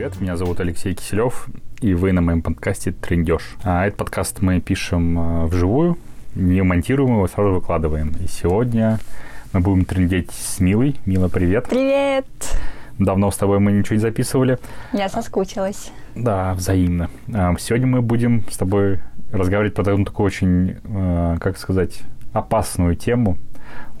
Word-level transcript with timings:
привет, 0.00 0.18
меня 0.18 0.38
зовут 0.38 0.58
Алексей 0.60 0.94
Киселев, 0.94 1.48
и 1.82 1.92
вы 1.92 2.12
на 2.12 2.22
моем 2.22 2.40
подкасте 2.40 2.90
«Трендеж». 2.90 3.42
А 3.64 3.84
этот 3.84 3.98
подкаст 3.98 4.40
мы 4.40 4.58
пишем 4.58 5.18
а, 5.18 5.44
вживую, 5.44 5.98
не 6.34 6.62
монтируем 6.62 7.16
его, 7.16 7.28
сразу 7.28 7.50
выкладываем. 7.50 8.16
И 8.18 8.26
сегодня 8.26 8.98
мы 9.52 9.60
будем 9.60 9.84
трендеть 9.84 10.30
с 10.30 10.58
Милой. 10.58 10.96
Мила, 11.04 11.28
привет. 11.28 11.66
Привет. 11.68 12.24
Давно 12.98 13.30
с 13.30 13.36
тобой 13.36 13.58
мы 13.58 13.72
ничего 13.72 13.96
не 13.96 14.00
записывали. 14.00 14.58
Я 14.94 15.10
соскучилась. 15.10 15.92
Да, 16.14 16.54
взаимно. 16.54 17.10
А, 17.34 17.54
сегодня 17.58 17.86
мы 17.86 18.00
будем 18.00 18.46
с 18.50 18.56
тобой 18.56 19.00
разговаривать 19.30 19.74
по 19.74 19.84
такую 19.84 20.26
очень, 20.26 20.76
а, 20.86 21.36
как 21.36 21.58
сказать, 21.58 22.00
опасную 22.32 22.96
тему– 22.96 23.36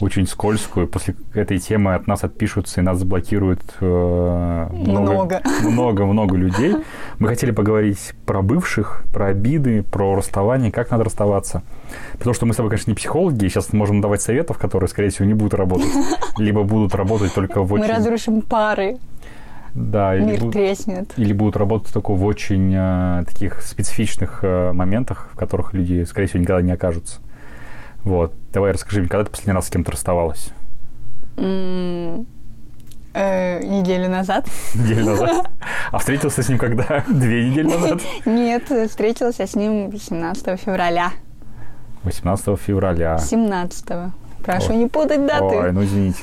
очень 0.00 0.26
скользкую. 0.26 0.88
После 0.88 1.14
этой 1.34 1.58
темы 1.58 1.94
от 1.94 2.06
нас 2.06 2.24
отпишутся 2.24 2.80
и 2.80 2.84
нас 2.84 2.98
заблокируют 2.98 3.60
э, 3.80 4.66
много. 4.72 5.42
Много-много 5.62 6.36
людей. 6.36 6.76
Мы 7.18 7.28
хотели 7.28 7.50
поговорить 7.50 8.12
про 8.26 8.42
бывших, 8.42 9.04
про 9.12 9.26
обиды, 9.26 9.82
про 9.82 10.14
расставание, 10.14 10.72
как 10.72 10.90
надо 10.90 11.04
расставаться. 11.04 11.62
Потому 12.12 12.34
что 12.34 12.46
мы 12.46 12.52
с 12.52 12.56
тобой, 12.56 12.70
конечно, 12.70 12.90
не 12.90 12.96
психологи, 12.96 13.48
сейчас 13.48 13.72
можем 13.72 14.00
давать 14.00 14.22
советов, 14.22 14.58
которые, 14.58 14.88
скорее 14.88 15.10
всего, 15.10 15.26
не 15.26 15.34
будут 15.34 15.54
работать. 15.54 15.90
Либо 16.38 16.62
будут 16.62 16.94
работать 16.94 17.34
только 17.34 17.62
в 17.62 17.72
очень... 17.72 17.84
Мы 17.84 17.92
разрушим 17.92 18.42
пары. 18.42 18.98
Да, 19.74 20.16
или, 20.16 20.24
Мир 20.24 20.50
треснет. 20.50 21.12
или 21.16 21.32
будут 21.32 21.56
работать 21.56 21.92
только 21.92 22.12
в 22.12 22.24
очень 22.24 22.74
э, 22.74 23.24
таких 23.24 23.62
специфичных 23.62 24.40
э, 24.42 24.72
моментах, 24.72 25.28
в 25.32 25.36
которых 25.36 25.74
люди, 25.74 26.02
скорее 26.04 26.26
всего, 26.26 26.40
никогда 26.40 26.60
не 26.60 26.72
окажутся. 26.72 27.20
Вот. 28.04 28.34
Давай 28.52 28.72
расскажи 28.72 29.00
мне, 29.00 29.08
когда 29.08 29.24
ты 29.24 29.30
последний 29.30 29.54
раз 29.54 29.66
с 29.66 29.70
кем-то 29.70 29.92
расставалась? 29.92 30.50
э, 33.14 33.62
неделю 33.62 34.08
назад. 34.08 34.46
Неделю 34.74 35.06
назад? 35.06 35.50
А 35.90 35.98
встретился 35.98 36.42
с 36.42 36.48
ним 36.48 36.58
когда? 36.58 37.04
Две 37.08 37.50
недели 37.50 37.68
назад? 37.68 38.00
Нет, 38.24 38.64
встретилась 38.88 39.38
я 39.38 39.46
с 39.46 39.54
ним 39.54 39.92
17 39.96 40.60
февраля. 40.60 41.12
18 42.04 42.58
февраля. 42.58 43.18
17 43.18 43.86
Прошу 44.44 44.70
Ой. 44.70 44.76
не 44.76 44.86
путать 44.86 45.26
даты. 45.26 45.56
Ой, 45.56 45.72
ну 45.72 45.84
извините. 45.84 46.22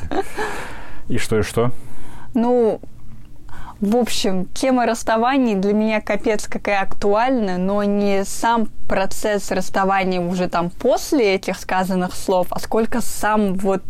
И 1.08 1.18
что, 1.20 1.40
и 1.40 1.44
что? 1.44 1.72
Ну, 2.34 2.82
в 3.80 3.95
общем, 3.95 4.45
тема 4.45 4.86
расставаний 4.86 5.56
для 5.56 5.73
меня 5.73 6.02
капец 6.02 6.47
какая 6.47 6.81
актуальна, 6.81 7.58
но 7.58 7.83
не 7.83 8.25
сам 8.25 8.67
процесс 8.88 9.52
расставания 9.52 10.20
уже 10.20 10.50
там 10.50 10.70
после 10.72 11.36
этих 11.36 11.59
сказанных 11.59 12.16
слов, 12.16 12.48
а 12.50 12.59
сколько 12.59 13.02
сам 13.02 13.53
вот 13.55 13.83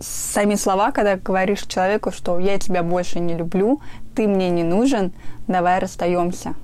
сами 0.00 0.54
слова, 0.54 0.92
когда 0.92 1.16
говоришь 1.16 1.62
человеку, 1.62 2.12
что 2.12 2.38
я 2.38 2.58
тебя 2.58 2.82
больше 2.82 3.20
не 3.20 3.34
люблю, 3.34 3.80
ты 4.14 4.28
мне 4.28 4.48
не 4.48 4.62
нужен, 4.62 5.12
давай 5.46 5.78
расстаемся. 5.78 6.54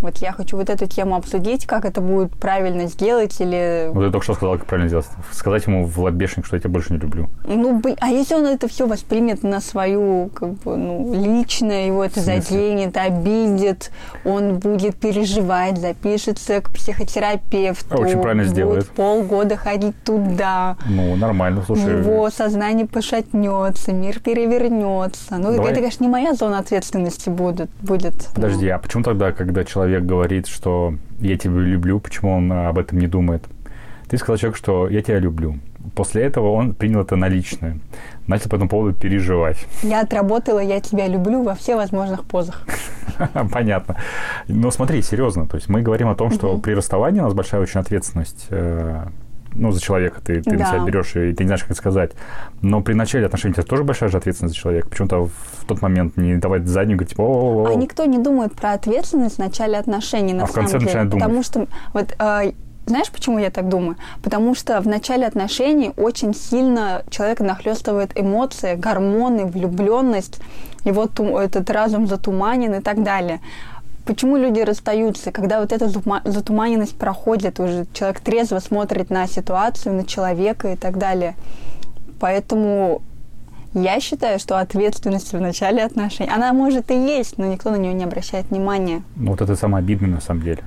Вот 0.00 0.18
я 0.18 0.32
хочу 0.32 0.56
вот 0.56 0.70
эту 0.70 0.86
тему 0.86 1.16
обсудить, 1.16 1.66
как 1.66 1.84
это 1.84 2.00
будет 2.00 2.30
правильно 2.36 2.86
сделать 2.86 3.40
или... 3.40 3.90
Вот 3.92 4.04
я 4.04 4.10
только 4.10 4.24
что 4.24 4.34
сказал, 4.34 4.56
как 4.56 4.66
правильно 4.66 4.88
сделать. 4.88 5.06
Сказать 5.32 5.66
ему 5.66 5.84
в 5.84 5.98
лобешник, 5.98 6.46
что 6.46 6.56
я 6.56 6.60
тебя 6.60 6.70
больше 6.70 6.92
не 6.92 7.00
люблю. 7.00 7.28
Ну, 7.44 7.82
а 8.00 8.08
если 8.08 8.34
он 8.36 8.46
это 8.46 8.68
все 8.68 8.86
воспримет 8.86 9.42
на 9.42 9.60
свою, 9.60 10.30
как 10.32 10.54
бы, 10.54 10.76
ну, 10.76 11.12
личное, 11.14 11.86
его 11.86 12.04
это 12.04 12.20
заденет, 12.20 12.96
обидит, 12.96 13.90
он 14.24 14.58
будет 14.58 14.96
переживать, 14.96 15.78
запишется 15.78 16.60
к 16.60 16.70
психотерапевту. 16.70 17.96
А 17.96 18.00
очень 18.00 18.20
правильно 18.20 18.44
сделает. 18.44 18.88
полгода 18.90 19.56
ходить 19.56 20.00
туда. 20.04 20.76
Ну, 20.86 21.16
нормально, 21.16 21.62
слушай. 21.66 21.98
Его 21.98 22.30
сознание 22.30 22.86
пошатнется, 22.86 23.92
мир 23.92 24.20
перевернется. 24.20 25.38
Ну, 25.38 25.52
Давай. 25.52 25.72
это, 25.72 25.80
конечно, 25.80 26.04
не 26.04 26.10
моя 26.10 26.34
зона 26.34 26.60
ответственности 26.60 27.30
будет. 27.30 27.70
будет 27.80 28.28
Подожди, 28.34 28.68
ну. 28.68 28.74
а 28.76 28.78
почему 28.78 29.02
тогда, 29.02 29.32
когда 29.32 29.64
человек 29.64 29.87
человек 29.88 30.04
говорит, 30.04 30.46
что 30.46 30.94
я 31.18 31.36
тебя 31.38 31.60
люблю, 31.60 31.98
почему 31.98 32.36
он 32.36 32.52
об 32.52 32.78
этом 32.78 32.98
не 32.98 33.06
думает? 33.06 33.44
Ты 34.08 34.18
сказал 34.18 34.36
человеку, 34.36 34.58
что 34.58 34.88
я 34.88 35.02
тебя 35.02 35.18
люблю. 35.18 35.58
После 35.94 36.22
этого 36.22 36.52
он 36.52 36.74
принял 36.74 37.00
это 37.00 37.16
на 37.16 37.28
личное. 37.28 37.78
Начал 38.26 38.50
по 38.50 38.56
этому 38.56 38.68
поводу 38.68 38.94
переживать. 38.94 39.66
Я 39.82 40.02
отработала 40.02 40.58
«я 40.58 40.80
тебя 40.80 41.06
люблю» 41.06 41.42
во 41.42 41.54
все 41.54 41.76
возможных 41.76 42.24
позах. 42.24 42.66
Понятно. 43.52 43.96
Но 44.48 44.70
смотри, 44.70 45.02
серьезно. 45.02 45.46
То 45.46 45.56
есть 45.56 45.68
мы 45.68 45.82
говорим 45.82 46.08
о 46.08 46.14
том, 46.14 46.30
что 46.30 46.58
при 46.58 46.72
расставании 46.72 47.20
у 47.20 47.24
нас 47.24 47.34
большая 47.34 47.60
очень 47.60 47.80
ответственность 47.80 48.46
э, 48.50 49.06
ну, 49.54 49.72
за 49.72 49.80
человека 49.80 50.20
ты, 50.20 50.42
ты 50.42 50.50
да. 50.50 50.56
на 50.56 50.66
себя 50.66 50.84
берешь, 50.84 51.16
и 51.16 51.32
ты 51.32 51.44
не 51.44 51.48
знаешь, 51.48 51.64
как 51.64 51.76
сказать. 51.76 52.12
Но 52.62 52.80
при 52.80 52.94
начале 52.94 53.26
отношений 53.26 53.52
у 53.52 53.54
тебя 53.54 53.64
тоже 53.64 53.84
большая 53.84 54.08
же 54.08 54.16
ответственность 54.16 54.54
за 54.54 54.60
человека. 54.60 54.88
Почему-то 54.88 55.26
в 55.26 55.64
тот 55.66 55.82
момент 55.82 56.16
не 56.16 56.36
давать 56.36 56.66
заднюю, 56.66 56.98
говорить, 56.98 57.10
типа, 57.10 57.22
о, 57.22 57.66
А 57.70 57.74
никто 57.74 58.04
не 58.04 58.18
думает 58.18 58.54
про 58.54 58.72
ответственность 58.72 59.36
в 59.36 59.38
начале 59.38 59.76
отношений, 59.76 60.32
на 60.32 60.44
а 60.44 60.46
самом 60.46 60.52
в 60.52 60.54
конце 60.54 60.72
деле. 60.78 60.84
начинает 60.86 61.08
думать. 61.08 61.24
Потому 61.24 61.42
что 61.42 61.66
вот 61.92 62.14
э, 62.18 62.52
знаешь, 62.86 63.10
почему 63.10 63.38
я 63.38 63.50
так 63.50 63.68
думаю? 63.68 63.96
Потому 64.22 64.54
что 64.54 64.80
в 64.80 64.86
начале 64.86 65.26
отношений 65.26 65.92
очень 65.96 66.34
сильно 66.34 67.02
человека 67.10 67.44
нахлестывает 67.44 68.12
эмоции, 68.14 68.74
гормоны, 68.74 69.46
влюбленность, 69.46 70.40
и 70.84 70.90
вот 70.90 71.20
этот 71.20 71.70
разум 71.70 72.06
затуманен 72.06 72.74
и 72.74 72.80
так 72.80 73.02
далее. 73.02 73.40
Почему 74.08 74.38
люди 74.38 74.60
расстаются? 74.60 75.32
Когда 75.32 75.60
вот 75.60 75.70
эта 75.70 75.86
затуманенность 76.24 76.96
проходит, 76.96 77.60
уже 77.60 77.84
человек 77.92 78.20
трезво 78.20 78.58
смотрит 78.58 79.10
на 79.10 79.26
ситуацию, 79.26 79.94
на 79.94 80.06
человека 80.06 80.72
и 80.72 80.76
так 80.76 80.96
далее. 80.96 81.34
Поэтому 82.18 83.02
я 83.74 84.00
считаю, 84.00 84.38
что 84.38 84.58
ответственность 84.58 85.34
в 85.34 85.38
начале 85.38 85.84
отношений, 85.84 86.30
она 86.34 86.54
может 86.54 86.90
и 86.90 86.94
есть, 86.94 87.36
но 87.36 87.44
никто 87.44 87.70
на 87.70 87.76
нее 87.76 87.92
не 87.92 88.04
обращает 88.04 88.48
внимания. 88.48 89.02
Ну, 89.14 89.32
вот 89.32 89.42
это 89.42 89.54
самое 89.56 89.84
обидное 89.84 90.08
на 90.08 90.20
самом 90.22 90.40
деле. 90.40 90.62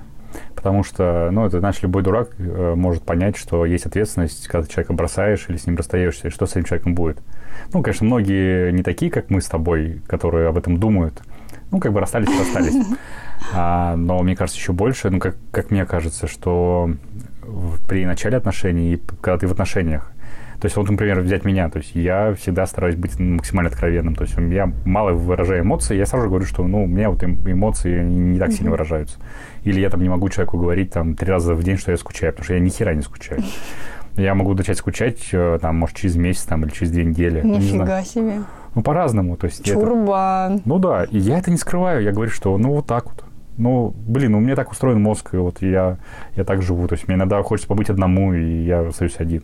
Потому 0.56 0.84
что, 0.84 1.30
ну, 1.32 1.44
это, 1.44 1.62
знаешь, 1.62 1.82
любой 1.82 2.04
дурак 2.04 2.30
э, 2.38 2.76
может 2.76 3.02
понять, 3.02 3.38
что 3.38 3.66
есть 3.66 3.88
ответственность, 3.88 4.48
когда 4.50 4.68
ты 4.68 4.72
человека 4.72 4.94
бросаешь 4.94 5.48
или 5.50 5.58
с 5.58 5.66
ним 5.66 5.78
расстаешься, 5.78 6.28
и 6.28 6.30
что 6.30 6.46
с 6.46 6.52
этим 6.52 6.66
человеком 6.66 6.94
будет. 6.94 7.18
Ну, 7.74 7.82
конечно, 7.82 8.06
многие 8.06 8.72
не 8.72 8.84
такие, 8.84 9.10
как 9.10 9.32
мы 9.32 9.42
с 9.42 9.48
тобой, 9.48 10.00
которые 10.06 10.48
об 10.48 10.60
этом 10.60 10.78
думают. 10.78 11.24
Ну, 11.72 11.80
как 11.80 11.94
бы 11.94 12.00
расстались, 12.00 12.30
расстались. 12.38 12.76
А, 13.54 13.96
но 13.96 14.22
мне 14.22 14.36
кажется, 14.36 14.60
еще 14.60 14.72
больше, 14.72 15.10
ну, 15.10 15.20
как, 15.20 15.36
как 15.50 15.72
мне 15.72 15.86
кажется, 15.86 16.28
что 16.28 16.92
при 17.88 18.06
начале 18.06 18.38
отношений, 18.38 19.02
когда 19.20 19.40
ты 19.40 19.48
в 19.48 19.52
отношениях, 19.52 20.12
то 20.62 20.68
есть, 20.68 20.78
вот, 20.78 20.88
например, 20.88 21.22
взять 21.22 21.44
меня, 21.44 21.70
то 21.70 21.80
есть 21.80 21.96
я 21.96 22.36
всегда 22.36 22.68
стараюсь 22.68 22.96
быть 22.96 23.20
максимально 23.20 23.72
откровенным. 23.72 24.14
То 24.14 24.26
есть 24.26 24.36
я 24.38 24.72
мало 24.86 25.12
выражаю 25.12 25.64
эмоции, 25.64 25.98
я 25.98 26.06
сразу 26.06 26.28
говорю, 26.28 26.46
что 26.46 26.68
ну, 26.68 26.84
у 26.84 26.88
меня 26.88 27.10
вот 27.10 27.24
эмоции 27.24 28.04
не 28.04 28.38
так 28.38 28.52
сильно 28.52 28.70
выражаются. 28.70 29.18
Или 29.64 29.80
я 29.80 29.90
там 29.90 30.04
не 30.04 30.10
могу 30.10 30.30
человеку 30.30 30.60
говорить 30.60 30.92
там 30.92 31.16
три 31.16 31.32
раза 31.32 31.56
в 31.56 31.64
день, 31.64 31.78
что 31.78 31.90
я 31.90 31.98
скучаю, 31.98 32.32
потому 32.32 32.44
что 32.44 32.54
я 32.54 32.60
ни 32.60 32.70
хера 32.70 32.94
не 32.94 33.02
скучаю. 33.02 33.42
Я 34.16 34.36
могу 34.36 34.54
начать 34.54 34.78
скучать, 34.78 35.20
э, 35.32 35.60
там, 35.62 35.78
может, 35.78 35.96
через 35.96 36.16
месяц 36.16 36.44
там, 36.44 36.64
или 36.64 36.72
через 36.72 36.92
две 36.92 37.06
недели. 37.06 37.42
Нифига 37.42 38.04
себе. 38.04 38.44
Ну, 38.76 38.84
по-разному. 38.84 39.38
То 39.38 39.48
есть 39.48 39.64
Чурбан. 39.66 40.56
Это... 40.56 40.62
Ну 40.66 40.80
да, 40.80 41.04
и 41.04 41.18
я 41.18 41.40
это 41.40 41.52
не 41.52 41.58
скрываю. 41.58 42.04
Я 42.04 42.12
говорю, 42.12 42.32
что 42.32 42.58
ну 42.58 42.72
вот 42.74 42.88
так 42.88 43.06
вот 43.06 43.26
ну, 43.58 43.94
блин, 43.96 44.34
у 44.36 44.40
меня 44.40 44.56
так 44.56 44.72
устроен 44.72 45.02
мозг, 45.02 45.34
и 45.34 45.38
вот 45.38 45.62
я, 45.62 45.98
я 46.36 46.44
так 46.44 46.62
живу. 46.62 46.88
То 46.88 46.96
есть 46.96 47.08
мне 47.08 47.16
иногда 47.16 47.42
хочется 47.44 47.68
побыть 47.68 47.90
одному, 47.90 48.34
и 48.34 48.64
я 48.64 48.88
остаюсь 48.88 49.16
один. 49.18 49.44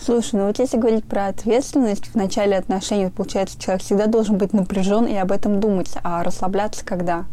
Слушай, 0.00 0.36
ну 0.36 0.46
вот 0.46 0.58
если 0.58 0.78
говорить 0.78 1.04
про 1.04 1.28
ответственность 1.28 2.08
в 2.08 2.14
начале 2.16 2.56
отношений, 2.56 3.10
получается, 3.10 3.60
человек 3.60 3.82
всегда 3.82 4.06
должен 4.06 4.36
быть 4.36 4.52
напряжен 4.52 5.04
и 5.06 5.14
об 5.14 5.30
этом 5.30 5.60
думать. 5.60 5.94
А 6.02 6.24
расслабляться 6.24 6.84
когда? 6.84 7.26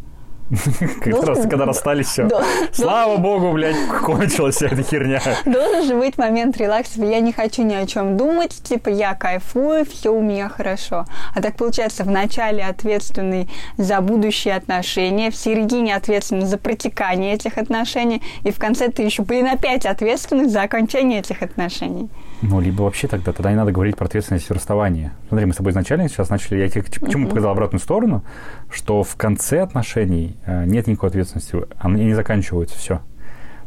Как 1.02 1.24
раз 1.24 1.42
когда 1.42 1.66
расстались, 1.66 2.08
все. 2.08 2.28
Слава 2.72 3.18
богу, 3.18 3.52
блядь, 3.52 3.78
кончилась 4.04 4.56
вся 4.56 4.68
эта 4.68 4.84
херня. 4.84 5.22
Должен 5.46 5.84
же 5.86 5.96
быть 5.96 6.18
момент 6.18 6.58
релакса. 6.58 7.04
Я 7.04 7.20
не 7.20 7.32
хочу 7.32 7.64
ни 7.64 7.74
о 7.74 7.86
чем 7.86 8.18
думать, 8.18 8.52
типа 8.64 8.90
я 8.90 9.14
кайфую, 9.14 9.86
все 9.86 10.14
у 10.14 10.22
меня 10.22 10.50
хорошо. 10.50 11.06
А 11.36 11.42
так 11.42 11.56
получается, 11.56 12.04
в 12.04 12.10
начале 12.10 12.64
ответственный 12.64 13.50
за 13.78 14.02
будущие 14.02 14.56
отношения, 14.56 15.30
в 15.30 15.36
середине 15.36 15.96
ответственный 15.96 16.46
за 16.46 16.58
протекание 16.58 17.36
этих 17.36 17.58
отношений, 17.58 18.22
и 18.44 18.52
в 18.52 18.60
конце 18.60 18.90
ты 18.90 19.04
еще, 19.04 19.24
блин, 19.24 19.48
опять 19.48 19.86
ответственный 19.86 20.48
за 20.48 20.64
окончание 20.64 21.20
этих 21.20 21.42
отношений. 21.42 22.10
Ну, 22.42 22.62
либо 22.62 22.84
вообще 22.84 23.08
тогда, 23.08 23.34
тогда 23.34 23.52
не 23.52 23.58
надо 23.58 23.72
говорить 23.72 23.98
про 23.98 24.06
ответственность 24.06 24.50
в 24.50 24.52
расставании. 24.52 25.12
Смотри, 25.28 25.46
мы 25.46 25.54
с 25.54 25.58
тобой 25.58 25.72
изначально 25.72 26.08
сейчас 26.08 26.30
начали, 26.30 26.60
я 26.60 26.70
тебе 26.70 26.84
почему 26.84 27.26
uh-huh. 27.26 27.30
показал 27.30 27.52
обратную 27.52 27.82
сторону, 27.82 28.24
что 28.70 29.04
в 29.04 29.16
конце 29.16 29.62
отношений 29.62 30.38
э, 30.46 30.66
нет 30.66 30.88
никакой 30.88 31.10
ответственности, 31.10 31.58
они 31.80 32.06
не 32.06 32.14
заканчиваются, 32.14 32.78
все. 32.78 33.02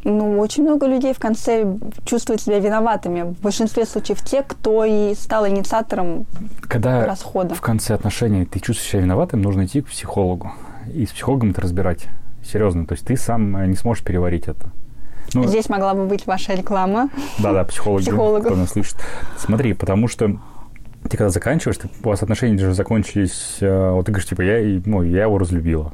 Ну, 0.05 0.41
очень 0.41 0.65
много 0.65 0.87
людей 0.87 1.13
в 1.13 1.19
конце 1.19 1.77
чувствуют 2.05 2.41
себя 2.41 2.59
виноватыми. 2.59 3.23
В 3.23 3.41
большинстве 3.41 3.85
случаев 3.85 4.21
те, 4.23 4.43
кто 4.43 4.85
и 4.85 5.15
стал 5.15 5.47
инициатором 5.47 6.27
Когда 6.63 7.07
расхода. 7.07 7.55
в 7.55 7.61
конце 7.61 7.95
отношений 7.95 8.45
ты 8.45 8.59
чувствуешь 8.59 8.91
себя 8.91 9.03
виноватым, 9.03 9.43
нужно 9.43 9.65
идти 9.65 9.81
к 9.81 9.87
психологу. 9.87 10.53
И 10.93 11.07
с 11.07 11.11
психологом 11.11 11.51
это 11.51 11.61
разбирать. 11.61 12.07
Серьезно. 12.43 12.85
То 12.87 12.95
есть 12.95 13.07
ты 13.07 13.17
сам 13.17 13.57
э, 13.57 13.67
не 13.67 13.77
сможешь 13.77 14.03
переварить 14.03 14.49
это. 14.49 14.73
Ну, 15.35 15.47
Здесь 15.47 15.69
могла 15.69 15.95
бы 15.95 16.07
быть 16.07 16.27
ваша 16.27 16.55
реклама. 16.55 17.11
Да-да, 17.39 17.65
психологи, 17.65 18.05
Психологу. 18.05 18.45
кто 18.45 18.57
нас 18.57 18.71
слышит. 18.71 18.97
Смотри, 19.37 19.73
потому 19.73 20.09
что 20.09 20.39
ты 21.09 21.17
когда 21.17 21.31
заканчиваешь, 21.31 21.79
ты, 21.79 21.89
у 22.03 22.09
вас 22.09 22.23
отношения 22.23 22.57
даже 22.57 22.75
закончились, 22.75 23.59
э, 23.61 23.91
вот 23.91 24.07
ты 24.07 24.13
говоришь, 24.13 24.29
типа, 24.29 24.43
я, 24.43 24.81
ну, 24.87 25.03
я 25.03 25.23
его 25.23 25.39
разлюбила. 25.39 25.93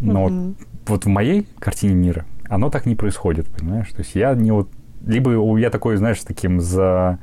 Но 0.00 0.28
mm-hmm. 0.28 0.54
вот, 0.86 0.88
вот 0.88 1.04
в 1.04 1.08
моей 1.08 1.46
картине 1.58 1.94
мира 1.94 2.24
оно 2.48 2.70
так 2.70 2.86
не 2.86 2.94
происходит, 2.94 3.48
понимаешь? 3.48 3.88
То 3.88 3.98
есть 3.98 4.14
я 4.14 4.34
не 4.34 4.50
вот... 4.50 4.70
Либо 5.06 5.56
я 5.58 5.70
такой, 5.70 5.96
знаешь, 5.96 6.20
с 6.20 6.24
таким 6.24 6.60
за... 6.60 7.18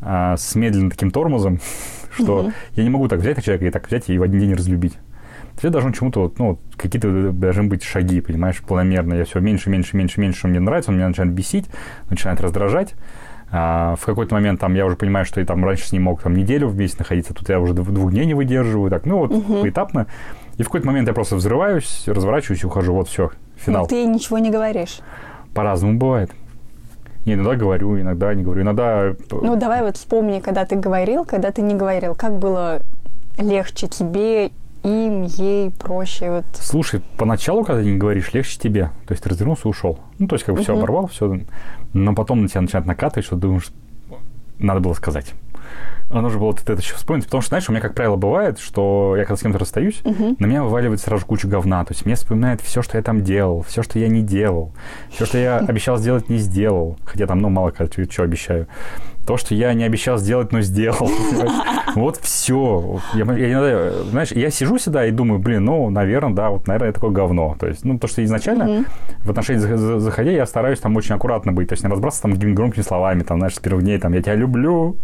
А, 0.00 0.36
с 0.36 0.54
медленным 0.54 0.90
таким 0.90 1.10
тормозом, 1.10 1.60
что 2.10 2.42
mm-hmm. 2.42 2.52
я 2.74 2.84
не 2.84 2.90
могу 2.90 3.08
так 3.08 3.20
взять 3.20 3.42
человека 3.42 3.66
и 3.66 3.70
так 3.70 3.86
взять 3.88 4.08
и 4.08 4.18
в 4.18 4.22
один 4.22 4.40
день 4.40 4.54
разлюбить. 4.54 4.98
Тебе 5.58 5.70
должен 5.70 5.92
чему-то, 5.92 6.32
ну, 6.38 6.58
какие-то 6.76 7.32
должны 7.32 7.64
быть 7.64 7.82
шаги, 7.82 8.20
понимаешь, 8.20 8.60
планомерно. 8.60 9.14
Я 9.14 9.24
все 9.24 9.40
меньше, 9.40 9.70
меньше, 9.70 9.96
меньше, 9.96 10.20
меньше, 10.20 10.38
что 10.38 10.48
мне 10.48 10.60
нравится, 10.60 10.90
он 10.90 10.96
меня 10.96 11.08
начинает 11.08 11.32
бесить, 11.32 11.66
начинает 12.08 12.40
раздражать. 12.40 12.94
А, 13.50 13.96
в 13.96 14.04
какой-то 14.04 14.34
момент 14.34 14.60
там 14.60 14.74
я 14.74 14.86
уже 14.86 14.96
понимаю, 14.96 15.24
что 15.24 15.40
я 15.40 15.46
там 15.46 15.64
раньше 15.64 15.86
с 15.86 15.92
ним 15.92 16.04
мог 16.04 16.22
там 16.22 16.34
неделю 16.34 16.68
вместе 16.68 16.98
находиться, 16.98 17.34
тут 17.34 17.48
я 17.48 17.58
уже 17.58 17.72
двух 17.72 18.12
дней 18.12 18.26
не 18.26 18.34
выдерживаю, 18.34 18.90
так, 18.90 19.06
ну 19.06 19.18
вот 19.18 19.32
угу. 19.32 19.62
поэтапно. 19.62 20.06
И 20.58 20.62
в 20.62 20.66
какой-то 20.66 20.86
момент 20.86 21.08
я 21.08 21.14
просто 21.14 21.36
взрываюсь, 21.36 22.04
разворачиваюсь 22.06 22.62
и 22.62 22.66
ухожу, 22.66 22.92
вот 22.92 23.08
все, 23.08 23.30
финал. 23.56 23.82
Но 23.82 23.88
ты 23.88 24.04
ничего 24.04 24.38
не 24.38 24.50
говоришь. 24.50 25.00
По-разному 25.54 25.98
бывает. 25.98 26.30
Не, 27.24 27.34
иногда 27.34 27.56
говорю, 27.56 28.00
иногда 28.00 28.32
не 28.32 28.42
говорю, 28.42 28.62
иногда... 28.62 29.14
Ну, 29.30 29.56
давай 29.56 29.82
вот 29.82 29.96
вспомни, 29.96 30.40
когда 30.40 30.64
ты 30.64 30.76
говорил, 30.76 31.24
когда 31.24 31.50
ты 31.50 31.62
не 31.62 31.74
говорил. 31.74 32.14
Как 32.14 32.38
было 32.38 32.80
легче 33.38 33.86
тебе 33.86 34.50
им, 34.82 35.24
ей 35.24 35.70
проще. 35.70 36.30
Вот. 36.30 36.44
Слушай, 36.54 37.02
поначалу, 37.16 37.64
когда 37.64 37.82
ты 37.82 37.90
не 37.90 37.96
говоришь, 37.96 38.32
легче 38.32 38.58
тебе. 38.58 38.90
То 39.06 39.12
есть 39.12 39.22
ты 39.22 39.30
развернулся 39.30 39.62
и 39.64 39.68
ушел. 39.68 39.98
Ну, 40.18 40.28
то 40.28 40.34
есть 40.34 40.44
как 40.44 40.54
бы 40.54 40.62
все 40.62 40.76
оборвал, 40.76 41.06
все. 41.06 41.40
Но 41.92 42.14
потом 42.14 42.42
на 42.42 42.48
тебя 42.48 42.60
начинает 42.60 42.86
накатывать, 42.86 43.26
что 43.26 43.36
думаешь, 43.36 43.68
надо 44.58 44.80
было 44.80 44.94
сказать. 44.94 45.34
А 46.10 46.22
нужно 46.22 46.38
было 46.38 46.52
это 46.52 46.72
еще 46.72 46.94
вспомнить, 46.94 47.26
потому 47.26 47.42
что, 47.42 47.50
знаешь, 47.50 47.68
у 47.68 47.72
меня, 47.72 47.82
как 47.82 47.94
правило, 47.94 48.16
бывает, 48.16 48.58
что 48.58 49.14
я 49.16 49.24
когда 49.24 49.36
с 49.36 49.42
кем-то 49.42 49.58
расстаюсь, 49.58 50.00
uh-huh. 50.04 50.36
на 50.38 50.46
меня 50.46 50.62
вываливает 50.62 51.00
сразу 51.00 51.26
куча 51.26 51.46
говна. 51.46 51.84
То 51.84 51.92
есть 51.92 52.06
мне 52.06 52.14
вспоминает 52.14 52.62
все, 52.62 52.80
что 52.80 52.96
я 52.96 53.02
там 53.02 53.22
делал, 53.22 53.62
все, 53.62 53.82
что 53.82 53.98
я 53.98 54.08
не 54.08 54.22
делал, 54.22 54.72
все, 55.10 55.26
что 55.26 55.36
я 55.36 55.58
обещал 55.68 55.98
сделать, 55.98 56.30
не 56.30 56.38
сделал. 56.38 56.96
Хотя 57.04 57.26
там, 57.26 57.40
ну, 57.40 57.50
мало 57.50 57.70
когда 57.70 58.04
что 58.10 58.22
обещаю 58.22 58.68
то, 59.28 59.36
что 59.36 59.54
я 59.54 59.74
не 59.74 59.84
обещал 59.84 60.16
сделать, 60.16 60.52
но 60.52 60.62
сделал. 60.62 61.10
Вот 61.94 62.18
все. 62.18 63.00
Я, 63.14 63.24
знаешь, 63.24 64.30
я 64.30 64.50
сижу 64.50 64.78
сюда 64.78 65.06
и 65.06 65.10
думаю, 65.10 65.40
блин, 65.40 65.64
ну, 65.64 65.90
наверное, 65.90 66.34
да, 66.34 66.50
вот, 66.50 66.66
наверное, 66.68 66.92
такое 66.92 67.10
говно. 67.10 67.56
То 67.58 67.66
есть, 67.66 67.84
ну, 67.84 67.98
то, 67.98 68.06
что 68.06 68.22
изначально 68.24 68.84
в 69.24 69.30
отношении 69.30 69.58
заходя, 69.98 70.30
я 70.30 70.46
стараюсь 70.46 70.78
там 70.78 70.94
очень 70.96 71.14
аккуратно 71.14 71.50
быть. 71.50 71.68
То 71.68 71.72
есть 71.72 71.82
не 71.82 71.90
разбрасываться 71.90 72.40
там 72.40 72.54
громкими 72.54 72.82
словами, 72.82 73.22
там, 73.22 73.38
знаешь, 73.38 73.54
с 73.54 73.58
первых 73.58 73.82
дней, 73.82 73.98
там, 73.98 74.12
я 74.12 74.22
тебя 74.22 74.34
люблю. 74.34 74.96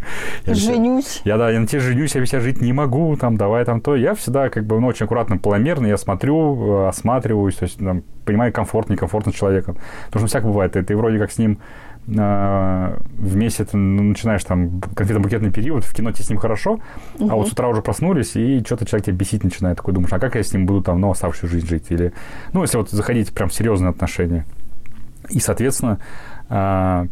Женюсь. 0.47 1.21
Я, 1.25 1.37
да, 1.37 1.50
я 1.50 1.59
на 1.59 1.67
тебе 1.67 1.81
женюсь, 1.81 2.15
я 2.15 2.21
без 2.21 2.31
тебя 2.31 2.41
жить 2.41 2.61
не 2.61 2.73
могу, 2.73 3.17
там, 3.17 3.37
давай 3.37 3.65
там 3.65 3.81
то. 3.81 3.97
Я 3.97 4.15
всегда 4.15 4.49
как 4.50 4.65
бы, 4.65 4.79
ну, 4.79 4.87
очень 4.87 5.05
аккуратно, 5.05 5.37
планомерно, 5.37 5.87
я 5.87 5.97
смотрю, 5.97 6.85
осматриваюсь, 6.87 7.56
то 7.56 7.65
есть, 7.65 7.79
там, 7.79 8.03
понимаю, 8.25 8.53
комфортно, 8.53 8.93
некомфортно 8.93 9.32
с 9.32 9.35
человеком. 9.35 9.79
Потому 10.06 10.26
что 10.26 10.29
всяко 10.29 10.47
бывает, 10.47 10.73
ты, 10.73 10.82
ты 10.82 10.97
вроде 10.97 11.19
как 11.19 11.32
с 11.32 11.38
ним 11.38 11.59
э, 12.06 12.98
в 13.18 13.36
месяц 13.36 13.68
ну, 13.72 14.02
начинаешь 14.02 14.44
там 14.44 14.80
конфетно-букетный 14.94 15.50
период, 15.50 15.84
в 15.84 15.94
кино 15.94 16.12
тебе 16.12 16.24
с 16.24 16.30
ним 16.30 16.38
хорошо, 16.38 16.80
угу. 17.18 17.30
а 17.30 17.36
вот 17.36 17.48
с 17.48 17.52
утра 17.52 17.68
уже 17.68 17.82
проснулись, 17.82 18.36
и 18.36 18.62
что-то 18.64 18.86
человек 18.86 19.06
тебя 19.06 19.16
бесить 19.16 19.44
начинает. 19.44 19.76
Такой 19.76 19.94
думаешь, 19.94 20.12
а 20.12 20.18
как 20.18 20.34
я 20.34 20.42
с 20.42 20.52
ним 20.52 20.66
буду 20.66 20.82
там, 20.82 21.00
ну, 21.00 21.10
оставшуюся 21.10 21.54
жизнь 21.54 21.66
жить? 21.66 21.86
Или, 21.90 22.12
ну, 22.52 22.62
если 22.62 22.76
вот 22.76 22.90
заходить 22.90 23.32
прям 23.32 23.48
в 23.48 23.54
серьезные 23.54 23.90
отношения. 23.90 24.44
И, 25.30 25.40
соответственно, 25.40 25.98
э, 26.48 27.06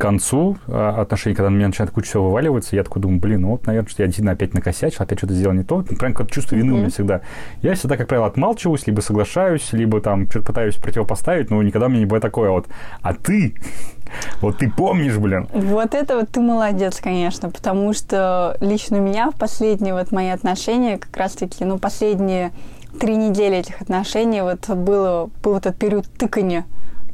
концу 0.00 0.58
а, 0.66 1.00
отношений, 1.00 1.36
когда 1.36 1.50
на 1.50 1.54
меня 1.54 1.68
начинает 1.68 1.92
куча 1.92 2.08
всего 2.08 2.24
вываливаться, 2.24 2.74
я 2.74 2.82
такой 2.82 3.02
думаю, 3.02 3.20
блин, 3.20 3.42
ну 3.42 3.48
вот, 3.50 3.66
наверное, 3.66 3.88
что 3.88 4.02
я 4.02 4.06
действительно 4.06 4.32
опять 4.32 4.54
накосячил, 4.54 5.02
опять 5.02 5.18
что-то 5.18 5.34
сделал 5.34 5.54
не 5.54 5.62
то. 5.62 5.82
Прям 5.82 6.14
как 6.14 6.30
чувство 6.30 6.56
вины 6.56 6.72
mm-hmm. 6.72 6.74
у 6.74 6.78
меня 6.78 6.90
всегда. 6.90 7.20
Я 7.62 7.74
всегда, 7.74 7.96
как 7.96 8.08
правило, 8.08 8.26
отмалчиваюсь, 8.26 8.86
либо 8.86 9.00
соглашаюсь, 9.00 9.72
либо 9.72 10.00
там 10.00 10.28
что-то 10.28 10.46
пытаюсь 10.46 10.76
противопоставить, 10.76 11.50
но 11.50 11.62
никогда 11.62 11.86
у 11.86 11.90
меня 11.90 12.00
не 12.00 12.06
бывает 12.06 12.22
такое 12.22 12.50
вот. 12.50 12.66
А 13.02 13.14
ты, 13.14 13.54
вот 14.40 14.58
ты 14.58 14.70
помнишь, 14.70 15.16
блин. 15.18 15.46
Вот 15.52 15.94
это 15.94 16.16
вот 16.16 16.30
ты 16.30 16.40
молодец, 16.40 16.98
конечно, 17.00 17.50
потому 17.50 17.92
что 17.92 18.56
лично 18.60 18.98
у 18.98 19.02
меня 19.02 19.30
в 19.30 19.36
последние 19.36 19.94
вот 19.94 20.10
мои 20.12 20.28
отношения, 20.28 20.98
как 20.98 21.16
раз-таки, 21.16 21.64
ну, 21.64 21.78
последние 21.78 22.52
три 22.98 23.16
недели 23.16 23.58
этих 23.58 23.80
отношений, 23.80 24.40
вот 24.40 24.68
было, 24.68 25.30
был 25.42 25.56
этот 25.56 25.76
период 25.76 26.06
тыкания 26.18 26.64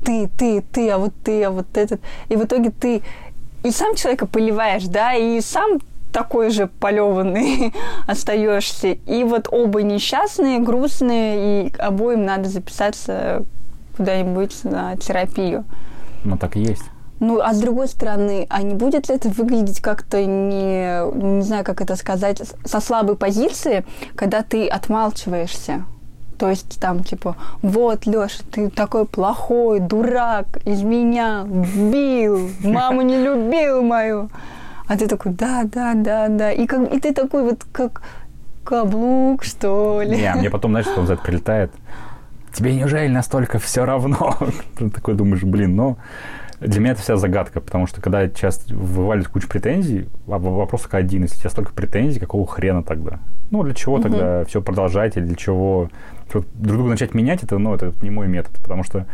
ты, 0.05 0.29
ты, 0.29 0.63
ты, 0.63 0.91
а 0.91 0.99
вот 0.99 1.13
ты, 1.25 1.45
а 1.45 1.51
вот 1.51 1.77
этот. 1.77 2.01
И 2.29 2.37
в 2.37 2.45
итоге 2.45 2.71
ты 2.71 3.03
и 3.65 3.71
сам 3.71 3.95
человека 3.97 4.27
поливаешь, 4.27 4.85
да, 4.85 5.15
и 5.15 5.41
сам 5.41 5.81
такой 6.13 6.51
же 6.51 6.67
полеванный 6.67 7.75
остаешься. 8.07 8.89
И 8.89 9.25
вот 9.25 9.49
оба 9.51 9.83
несчастные, 9.83 10.61
грустные, 10.61 11.67
и 11.67 11.73
обоим 11.79 12.25
надо 12.25 12.49
записаться 12.49 13.45
куда-нибудь 13.97 14.65
на 14.65 14.97
терапию. 14.97 15.65
Ну, 16.25 16.37
так 16.39 16.57
и 16.57 16.61
есть. 16.61 16.85
Ну, 17.19 17.41
а 17.41 17.55
с 17.55 17.61
другой 17.61 17.89
стороны, 17.89 18.47
а 18.51 18.63
не 18.63 18.75
будет 18.75 19.09
ли 19.09 19.15
это 19.15 19.31
выглядеть 19.31 19.81
как-то 19.81 20.25
не, 20.25 21.37
не 21.37 21.43
знаю, 21.43 21.65
как 21.65 21.81
это 21.81 21.97
сказать, 21.97 22.43
со 22.65 22.81
слабой 22.81 23.17
позиции, 23.17 23.87
когда 24.15 24.43
ты 24.43 24.69
отмалчиваешься? 24.69 25.85
То 26.39 26.51
есть 26.51 26.79
там 26.81 27.03
типа, 27.03 27.37
вот, 27.63 28.07
Леша, 28.07 28.43
ты 28.51 28.71
такой 28.71 29.07
плохой, 29.07 29.81
дурак, 29.81 30.47
из 30.65 30.83
меня 30.83 31.45
бил, 31.47 32.51
маму 32.63 33.03
не 33.03 33.17
любил 33.19 33.83
мою. 33.83 34.31
А 34.89 34.97
ты 34.97 35.09
такой, 35.09 35.33
да, 35.33 35.65
да, 35.65 35.95
да, 35.95 36.29
да. 36.29 36.53
И, 36.53 36.67
как, 36.67 36.93
и 36.93 37.01
ты 37.01 37.13
такой 37.13 37.43
вот 37.43 37.65
как 37.73 38.03
каблук, 38.65 39.45
что 39.45 40.03
ли. 40.03 40.17
Не, 40.17 40.33
а 40.33 40.37
мне 40.37 40.51
потом, 40.51 40.73
знаешь, 40.73 40.87
что 40.87 41.01
он 41.01 41.07
за 41.07 41.15
это 41.15 41.23
прилетает. 41.23 41.73
Тебе 42.53 42.75
неужели 42.75 43.09
настолько 43.09 43.59
все 43.59 43.85
равно? 43.85 44.37
Ты 44.79 44.91
такой 44.91 45.15
думаешь, 45.15 45.43
блин, 45.43 45.77
ну... 45.77 45.99
Для 46.61 46.81
меня 46.81 46.93
это 46.93 47.03
вся 47.03 47.17
загадка, 47.17 47.61
потому 47.61 47.87
что 47.87 48.01
когда 48.01 48.29
часто 48.29 48.75
вываливают 48.75 49.29
кучу 49.29 49.49
претензий, 49.49 50.09
а 50.27 50.39
вопрос 50.39 50.83
только 50.83 50.97
один. 50.97 51.23
Если 51.23 51.39
тебя 51.39 51.51
столько 51.51 51.73
претензий, 51.73 52.19
какого 52.19 52.47
хрена 52.47 52.83
тогда? 52.83 53.19
Ну, 53.51 53.63
для 53.63 53.75
чего 53.75 54.01
тогда 54.01 54.45
все 54.45 54.63
продолжать, 54.63 55.17
или 55.17 55.25
для 55.25 55.37
чего 55.37 55.91
друг 56.33 56.47
друга 56.55 56.91
начать 56.91 57.15
менять, 57.15 57.43
это, 57.43 57.59
ну, 57.59 57.75
это 57.75 57.93
не 58.03 58.11
мой 58.11 58.27
метод, 58.27 58.53
потому 58.63 58.83
что, 58.83 59.07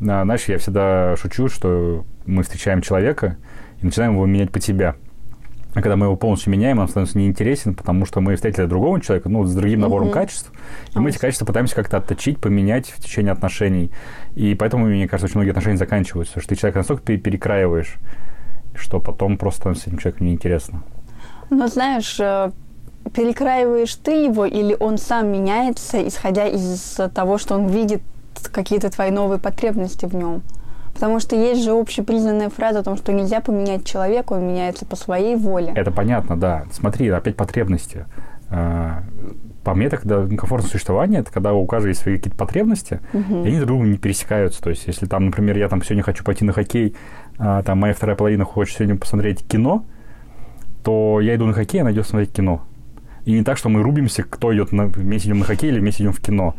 а, 0.00 0.24
знаешь, 0.24 0.44
я 0.46 0.58
всегда 0.58 1.14
шучу, 1.16 1.48
что 1.48 2.04
мы 2.24 2.42
встречаем 2.42 2.80
человека 2.80 3.36
и 3.80 3.86
начинаем 3.86 4.14
его 4.14 4.26
менять 4.26 4.50
по 4.50 4.58
тебя. 4.58 4.96
А 5.76 5.82
когда 5.82 5.94
мы 5.96 6.06
его 6.06 6.16
полностью 6.16 6.50
меняем, 6.50 6.78
он 6.78 6.88
становится 6.88 7.18
неинтересен, 7.18 7.74
потому 7.74 8.06
что 8.06 8.22
мы 8.22 8.34
встретили 8.34 8.64
другого 8.64 8.98
человека, 8.98 9.28
ну, 9.28 9.44
с 9.44 9.54
другим 9.54 9.80
набором 9.80 10.08
mm-hmm. 10.08 10.12
качеств, 10.12 10.50
и 10.94 10.98
мы 10.98 11.10
эти 11.10 11.18
качества 11.18 11.44
пытаемся 11.44 11.74
как-то 11.74 11.98
отточить, 11.98 12.40
поменять 12.40 12.88
в 12.88 13.02
течение 13.02 13.30
отношений. 13.30 13.90
И 14.34 14.54
поэтому, 14.54 14.86
мне 14.86 15.06
кажется, 15.06 15.26
очень 15.26 15.36
многие 15.36 15.50
отношения 15.50 15.76
заканчиваются, 15.76 16.40
что 16.40 16.48
ты 16.48 16.56
человека 16.56 16.78
настолько 16.78 17.18
перекраиваешь, 17.18 17.96
что 18.74 19.00
потом 19.00 19.36
просто 19.36 19.60
становится 19.60 19.90
этим 19.90 19.98
человеком 19.98 20.26
неинтересно. 20.28 20.82
Ну, 21.50 21.66
знаешь, 21.66 22.18
э, 22.20 22.52
перекраиваешь 23.14 23.94
ты 23.96 24.24
его 24.24 24.46
или 24.46 24.74
он 24.80 24.96
сам 24.96 25.30
меняется, 25.30 26.08
исходя 26.08 26.46
из 26.46 26.98
того, 27.14 27.36
что 27.36 27.54
он 27.54 27.66
видит 27.66 28.00
какие-то 28.50 28.88
твои 28.88 29.10
новые 29.10 29.38
потребности 29.38 30.06
в 30.06 30.14
нем? 30.14 30.40
Потому 30.96 31.20
что 31.20 31.36
есть 31.36 31.62
же 31.62 31.72
общепризнанная 31.72 32.48
фраза 32.48 32.78
о 32.78 32.82
том, 32.82 32.96
что 32.96 33.12
нельзя 33.12 33.42
поменять 33.42 33.84
человека, 33.84 34.32
он 34.32 34.48
меняется 34.48 34.86
по 34.86 34.96
своей 34.96 35.36
воле. 35.36 35.74
Это 35.76 35.90
понятно, 35.90 36.38
да. 36.38 36.64
Смотри, 36.72 37.10
опять 37.10 37.36
потребности. 37.36 38.06
А, 38.48 39.02
по 39.62 39.74
мне, 39.74 39.90
так, 39.90 40.00
когда 40.00 40.26
комфортное 40.26 40.70
существование, 40.70 41.20
это 41.20 41.30
когда 41.30 41.52
у 41.52 41.66
каждого 41.66 41.88
есть 41.88 42.00
свои 42.00 42.16
какие-то 42.16 42.38
потребности, 42.38 43.00
угу. 43.12 43.44
и 43.44 43.48
они 43.48 43.56
друг 43.56 43.66
другу 43.66 43.84
не 43.84 43.98
пересекаются. 43.98 44.62
То 44.62 44.70
есть, 44.70 44.86
если 44.86 45.04
там, 45.04 45.26
например, 45.26 45.58
я 45.58 45.68
там 45.68 45.82
сегодня 45.82 46.02
хочу 46.02 46.24
пойти 46.24 46.46
на 46.46 46.54
хоккей, 46.54 46.96
а 47.36 47.62
там 47.62 47.78
моя 47.78 47.92
вторая 47.92 48.16
половина 48.16 48.46
хочет 48.46 48.78
сегодня 48.78 48.96
посмотреть 48.96 49.46
кино, 49.46 49.84
то 50.82 51.20
я 51.20 51.34
иду 51.34 51.44
на 51.44 51.52
хоккей, 51.52 51.82
она 51.82 51.92
идет 51.92 52.06
смотреть 52.06 52.32
кино. 52.32 52.62
И 53.26 53.32
не 53.32 53.44
так, 53.44 53.58
что 53.58 53.68
мы 53.68 53.82
рубимся, 53.82 54.22
кто 54.22 54.54
идет 54.54 54.72
на, 54.72 54.86
вместе 54.86 55.28
идем 55.28 55.40
на 55.40 55.44
хоккей 55.44 55.68
или 55.68 55.78
вместе 55.78 56.04
идем 56.04 56.12
в 56.12 56.20
кино. 56.22 56.54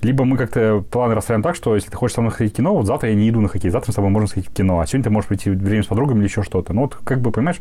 Либо 0.00 0.24
мы 0.24 0.36
как-то 0.36 0.84
планы 0.90 1.14
расставляем 1.14 1.42
так, 1.42 1.56
что 1.56 1.74
если 1.74 1.90
ты 1.90 1.96
хочешь 1.96 2.14
со 2.14 2.20
мной 2.20 2.32
ходить 2.32 2.52
в 2.52 2.56
кино, 2.56 2.74
вот 2.74 2.86
завтра 2.86 3.08
я 3.08 3.16
не 3.16 3.28
иду 3.28 3.40
на 3.40 3.48
хоккей, 3.48 3.70
завтра 3.70 3.90
мы 3.90 3.92
с 3.92 3.96
тобой 3.96 4.10
можем 4.10 4.28
сходить 4.28 4.48
в 4.48 4.54
кино, 4.54 4.78
а 4.78 4.86
сегодня 4.86 5.04
ты 5.04 5.10
можешь 5.10 5.28
прийти 5.28 5.50
время 5.50 5.82
с 5.82 5.86
подругами 5.86 6.18
или 6.18 6.26
еще 6.26 6.42
что-то. 6.42 6.72
Ну, 6.72 6.82
вот 6.82 6.94
как 6.94 7.20
бы, 7.20 7.32
понимаешь, 7.32 7.58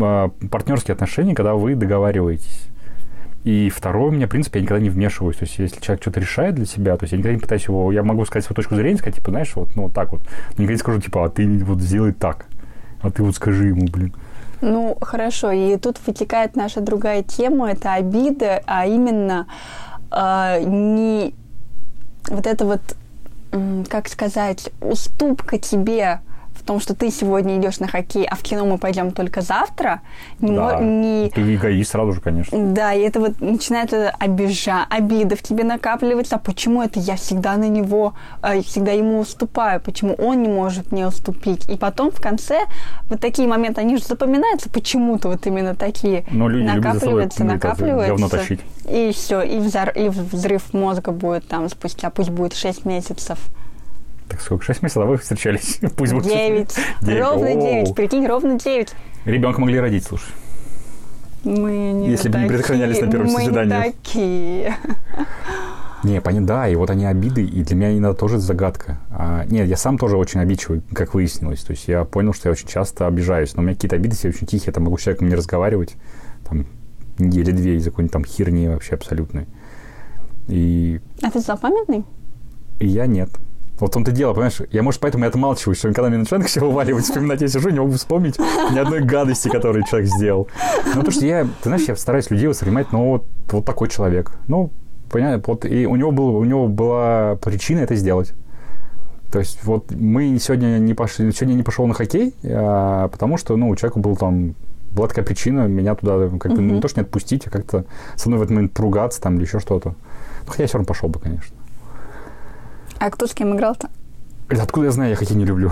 а, 0.00 0.28
партнерские 0.50 0.94
отношения, 0.94 1.34
когда 1.34 1.54
вы 1.54 1.74
договариваетесь. 1.74 2.68
И 3.44 3.70
второе, 3.70 4.08
у 4.08 4.10
меня, 4.10 4.26
в 4.26 4.30
принципе, 4.30 4.58
я 4.58 4.62
никогда 4.64 4.82
не 4.82 4.90
вмешиваюсь. 4.90 5.36
То 5.36 5.44
есть, 5.44 5.58
если 5.58 5.80
человек 5.80 6.02
что-то 6.02 6.20
решает 6.20 6.54
для 6.54 6.64
себя, 6.64 6.96
то 6.96 7.04
есть 7.04 7.12
я 7.12 7.18
никогда 7.18 7.34
не 7.34 7.40
пытаюсь 7.40 7.64
его... 7.64 7.92
Я 7.92 8.02
могу 8.02 8.24
сказать 8.24 8.44
свою 8.44 8.56
точку 8.56 8.74
зрения, 8.74 8.98
сказать, 8.98 9.16
типа, 9.16 9.30
знаешь, 9.30 9.52
вот, 9.54 9.76
ну, 9.76 9.84
вот 9.84 9.94
так 9.94 10.12
вот. 10.12 10.22
Но 10.56 10.64
никогда 10.64 10.72
не 10.72 10.78
скажу, 10.78 11.00
типа, 11.00 11.24
а 11.24 11.28
ты 11.28 11.64
вот 11.64 11.80
сделай 11.80 12.12
так. 12.12 12.46
А 13.00 13.10
ты 13.10 13.22
вот 13.22 13.36
скажи 13.36 13.68
ему, 13.68 13.86
блин. 13.86 14.14
Ну, 14.60 14.96
хорошо. 15.00 15.52
И 15.52 15.76
тут 15.76 15.98
вытекает 16.06 16.56
наша 16.56 16.80
другая 16.80 17.22
тема. 17.22 17.70
Это 17.70 17.94
обида, 17.94 18.60
а 18.66 18.86
именно 18.86 19.46
э, 20.10 20.64
не 20.64 21.34
вот 22.28 22.46
это 22.46 22.64
вот, 22.64 22.80
как 23.88 24.08
сказать, 24.08 24.70
уступка 24.80 25.58
тебе 25.58 26.20
том, 26.68 26.80
что 26.80 26.94
ты 26.94 27.10
сегодня 27.10 27.56
идешь 27.58 27.80
на 27.80 27.88
хоккей, 27.88 28.26
а 28.26 28.34
в 28.36 28.42
кино 28.42 28.66
мы 28.66 28.76
пойдем 28.76 29.10
только 29.10 29.40
завтра, 29.40 30.02
не, 30.40 30.54
Да. 30.56 30.78
не- 30.80 31.30
Ты 31.30 31.54
эгоист 31.54 31.90
сразу 31.92 32.12
же, 32.12 32.20
конечно. 32.20 32.58
да, 32.74 32.92
и 32.92 33.00
это 33.00 33.20
вот 33.20 33.40
начинает 33.40 33.92
обижа, 34.18 34.84
обида 34.90 35.34
в 35.34 35.42
тебе 35.42 35.64
накапливаться. 35.64 36.36
А 36.36 36.38
почему 36.38 36.82
это 36.82 37.00
я 37.00 37.16
всегда 37.16 37.56
на 37.56 37.68
него, 37.68 38.12
э, 38.42 38.60
всегда 38.60 38.92
ему 38.92 39.18
уступаю? 39.20 39.80
Почему 39.80 40.14
он 40.14 40.42
не 40.42 40.48
может 40.48 40.92
мне 40.92 41.06
уступить? 41.06 41.68
И 41.70 41.76
потом 41.78 42.10
в 42.10 42.20
конце 42.20 42.58
вот 43.08 43.18
такие 43.20 43.48
моменты, 43.48 43.80
они 43.80 43.96
же 43.96 44.04
запоминаются 44.04 44.68
почему-то 44.68 45.28
вот 45.28 45.46
именно 45.46 45.74
такие. 45.74 46.24
Но 46.30 46.48
люди 46.48 46.66
накапливаются, 46.66 47.44
накапливаются. 47.44 48.56
И 48.90 49.12
все, 49.12 49.40
и, 49.42 49.56
взор- 49.58 49.96
и 49.98 50.08
взрыв 50.10 50.74
мозга 50.74 51.12
будет 51.12 51.48
там 51.48 51.68
спустя, 51.70 52.10
пусть 52.10 52.30
будет 52.30 52.54
6 52.54 52.84
месяцев. 52.84 53.38
Так 54.28 54.40
сколько? 54.40 54.64
Шесть 54.64 54.82
месяцев, 54.82 55.02
а 55.02 55.06
вы 55.06 55.16
встречались? 55.16 55.78
Пусть 55.96 56.12
будет 56.12 56.24
шесть 56.24 56.36
Девять. 56.36 56.60
месяцев. 56.60 56.84
Девять. 57.02 57.22
Ровно 57.22 57.48
Оу. 57.50 57.60
девять. 57.60 57.94
Прикинь, 57.94 58.26
ровно 58.26 58.58
девять. 58.58 58.94
Ребенка 59.24 59.60
могли 59.60 59.80
родить, 59.80 60.04
слушай. 60.04 60.32
Мы 61.44 61.92
не 61.92 62.10
Если 62.10 62.28
бы 62.28 62.38
не 62.38 62.48
предохранялись 62.48 63.00
на 63.00 63.10
первом 63.10 63.28
мы 63.28 63.44
свидании. 63.44 63.74
не 63.76 63.82
такие. 63.92 64.76
Не, 66.04 66.20
понятно, 66.20 66.46
да, 66.46 66.68
и 66.68 66.74
вот 66.76 66.90
они 66.90 67.06
обиды, 67.06 67.42
и 67.44 67.62
для 67.64 67.74
меня 67.74 67.96
иногда 67.96 68.14
тоже 68.16 68.38
загадка. 68.38 68.98
А, 69.10 69.44
нет, 69.46 69.66
я 69.66 69.76
сам 69.76 69.98
тоже 69.98 70.16
очень 70.16 70.40
обидчивый, 70.40 70.82
как 70.92 71.14
выяснилось. 71.14 71.60
То 71.62 71.72
есть 71.72 71.88
я 71.88 72.04
понял, 72.04 72.32
что 72.32 72.48
я 72.48 72.52
очень 72.52 72.68
часто 72.68 73.06
обижаюсь, 73.06 73.54
но 73.56 73.62
у 73.62 73.64
меня 73.64 73.74
какие-то 73.74 73.96
обиды 73.96 74.14
все 74.14 74.28
очень 74.28 74.46
тихие, 74.46 74.68
я 74.68 74.72
там 74.72 74.84
могу 74.84 74.96
с 74.98 75.02
человеком 75.02 75.28
не 75.28 75.34
разговаривать, 75.34 75.96
там, 76.48 76.66
недели 77.18 77.50
две 77.50 77.76
из-за 77.76 77.90
какой-нибудь 77.90 78.12
там 78.12 78.24
херни 78.24 78.68
вообще 78.68 78.94
абсолютной. 78.94 79.46
И, 80.46 81.00
А 81.22 81.30
ты 81.30 81.40
злопамятный? 81.40 82.04
и 82.78 82.86
я 82.86 83.06
нет. 83.06 83.30
Вот 83.78 83.90
в 83.90 83.92
том-то 83.94 84.10
дело, 84.10 84.32
понимаешь, 84.32 84.60
я, 84.70 84.82
может, 84.82 85.00
поэтому 85.00 85.24
и 85.24 85.28
отмалчиваю, 85.28 85.74
что 85.74 85.88
когда 85.88 86.08
мне 86.08 86.18
начинает 86.18 86.46
все 86.46 86.60
вываливать, 86.60 87.04
вспоминать, 87.04 87.40
я 87.40 87.48
сижу, 87.48 87.68
не 87.70 87.78
могу 87.78 87.92
вспомнить 87.92 88.38
ни 88.72 88.78
одной 88.78 89.00
гадости, 89.00 89.48
которую 89.48 89.84
человек 89.84 90.10
сделал. 90.10 90.48
Ну, 90.94 91.02
то, 91.02 91.10
что 91.10 91.24
я, 91.24 91.44
ты 91.44 91.64
знаешь, 91.64 91.84
я 91.86 91.96
стараюсь 91.96 92.30
людей 92.30 92.48
воспринимать, 92.48 92.92
ну, 92.92 93.10
вот, 93.10 93.26
вот 93.50 93.64
такой 93.64 93.88
человек. 93.88 94.32
Ну, 94.48 94.70
понятно, 95.10 95.42
вот, 95.46 95.64
и 95.64 95.86
у 95.86 95.96
него, 95.96 96.10
был, 96.10 96.36
у 96.36 96.44
него 96.44 96.66
была 96.66 97.36
причина 97.36 97.80
это 97.80 97.94
сделать. 97.94 98.32
То 99.30 99.38
есть 99.38 99.62
вот 99.64 99.90
мы 99.90 100.38
сегодня 100.40 100.78
не 100.78 100.94
пошли, 100.94 101.30
сегодня 101.32 101.54
не 101.54 101.62
пошел 101.62 101.86
на 101.86 101.94
хоккей, 101.94 102.34
а, 102.44 103.08
потому 103.08 103.36
что, 103.36 103.56
ну, 103.56 103.68
у 103.68 103.76
человека 103.76 103.98
был 103.98 104.16
там 104.16 104.54
была 104.90 105.06
такая 105.06 105.24
причина 105.24 105.66
меня 105.66 105.94
туда 105.94 106.30
как 106.38 106.54
бы 106.54 106.62
не 106.62 106.80
то, 106.80 106.88
что 106.88 107.00
не 107.00 107.04
отпустить, 107.04 107.46
а 107.46 107.50
как-то 107.50 107.84
со 108.16 108.28
мной 108.28 108.40
в 108.40 108.42
этот 108.42 108.54
момент 108.54 108.72
поругаться 108.72 109.20
там 109.20 109.36
или 109.36 109.44
еще 109.44 109.60
что-то. 109.60 109.90
Ну, 109.90 110.50
хотя 110.50 110.62
я 110.62 110.66
все 110.66 110.78
равно 110.78 110.86
пошел 110.86 111.10
бы, 111.10 111.20
конечно. 111.20 111.54
А 112.98 113.10
кто 113.10 113.26
с 113.26 113.34
кем 113.34 113.54
играл-то? 113.54 113.88
Откуда 114.48 114.86
я 114.86 114.92
знаю, 114.92 115.10
я 115.10 115.16
хоккей 115.16 115.36
не 115.36 115.44
люблю. 115.44 115.70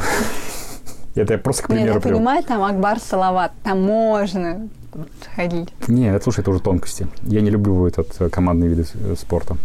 Это 1.15 1.35
я 1.35 1.39
просто 1.39 1.63
к 1.63 1.69
Нет, 1.71 1.79
я 1.79 1.85
примеру 1.95 2.01
понимаю, 2.01 2.45
там 2.45 2.63
Акбар 2.63 3.01
Салават, 3.01 3.53
там 3.63 3.83
можно 3.83 4.69
ходить. 5.35 5.73
Не, 5.89 6.15
это, 6.15 6.23
слушай, 6.23 6.41
это 6.41 6.51
уже 6.51 6.61
тонкости. 6.61 7.07
Я 7.23 7.41
не 7.41 7.51
люблю 7.51 7.87
этот 7.87 8.15
э, 8.19 8.29
командные 8.29 8.69
виды 8.69 8.87
э, 8.95 9.15
спорта. 9.19 9.57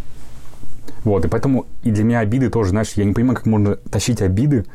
Вот, 1.03 1.25
и 1.25 1.27
поэтому 1.27 1.65
и 1.83 1.91
для 1.91 2.03
меня 2.03 2.19
обиды 2.19 2.49
тоже, 2.49 2.69
знаешь, 2.69 2.93
я 2.95 3.03
не 3.03 3.13
понимаю, 3.13 3.35
как 3.35 3.45
можно 3.47 3.75
тащить 3.75 4.21
обиды 4.21 4.65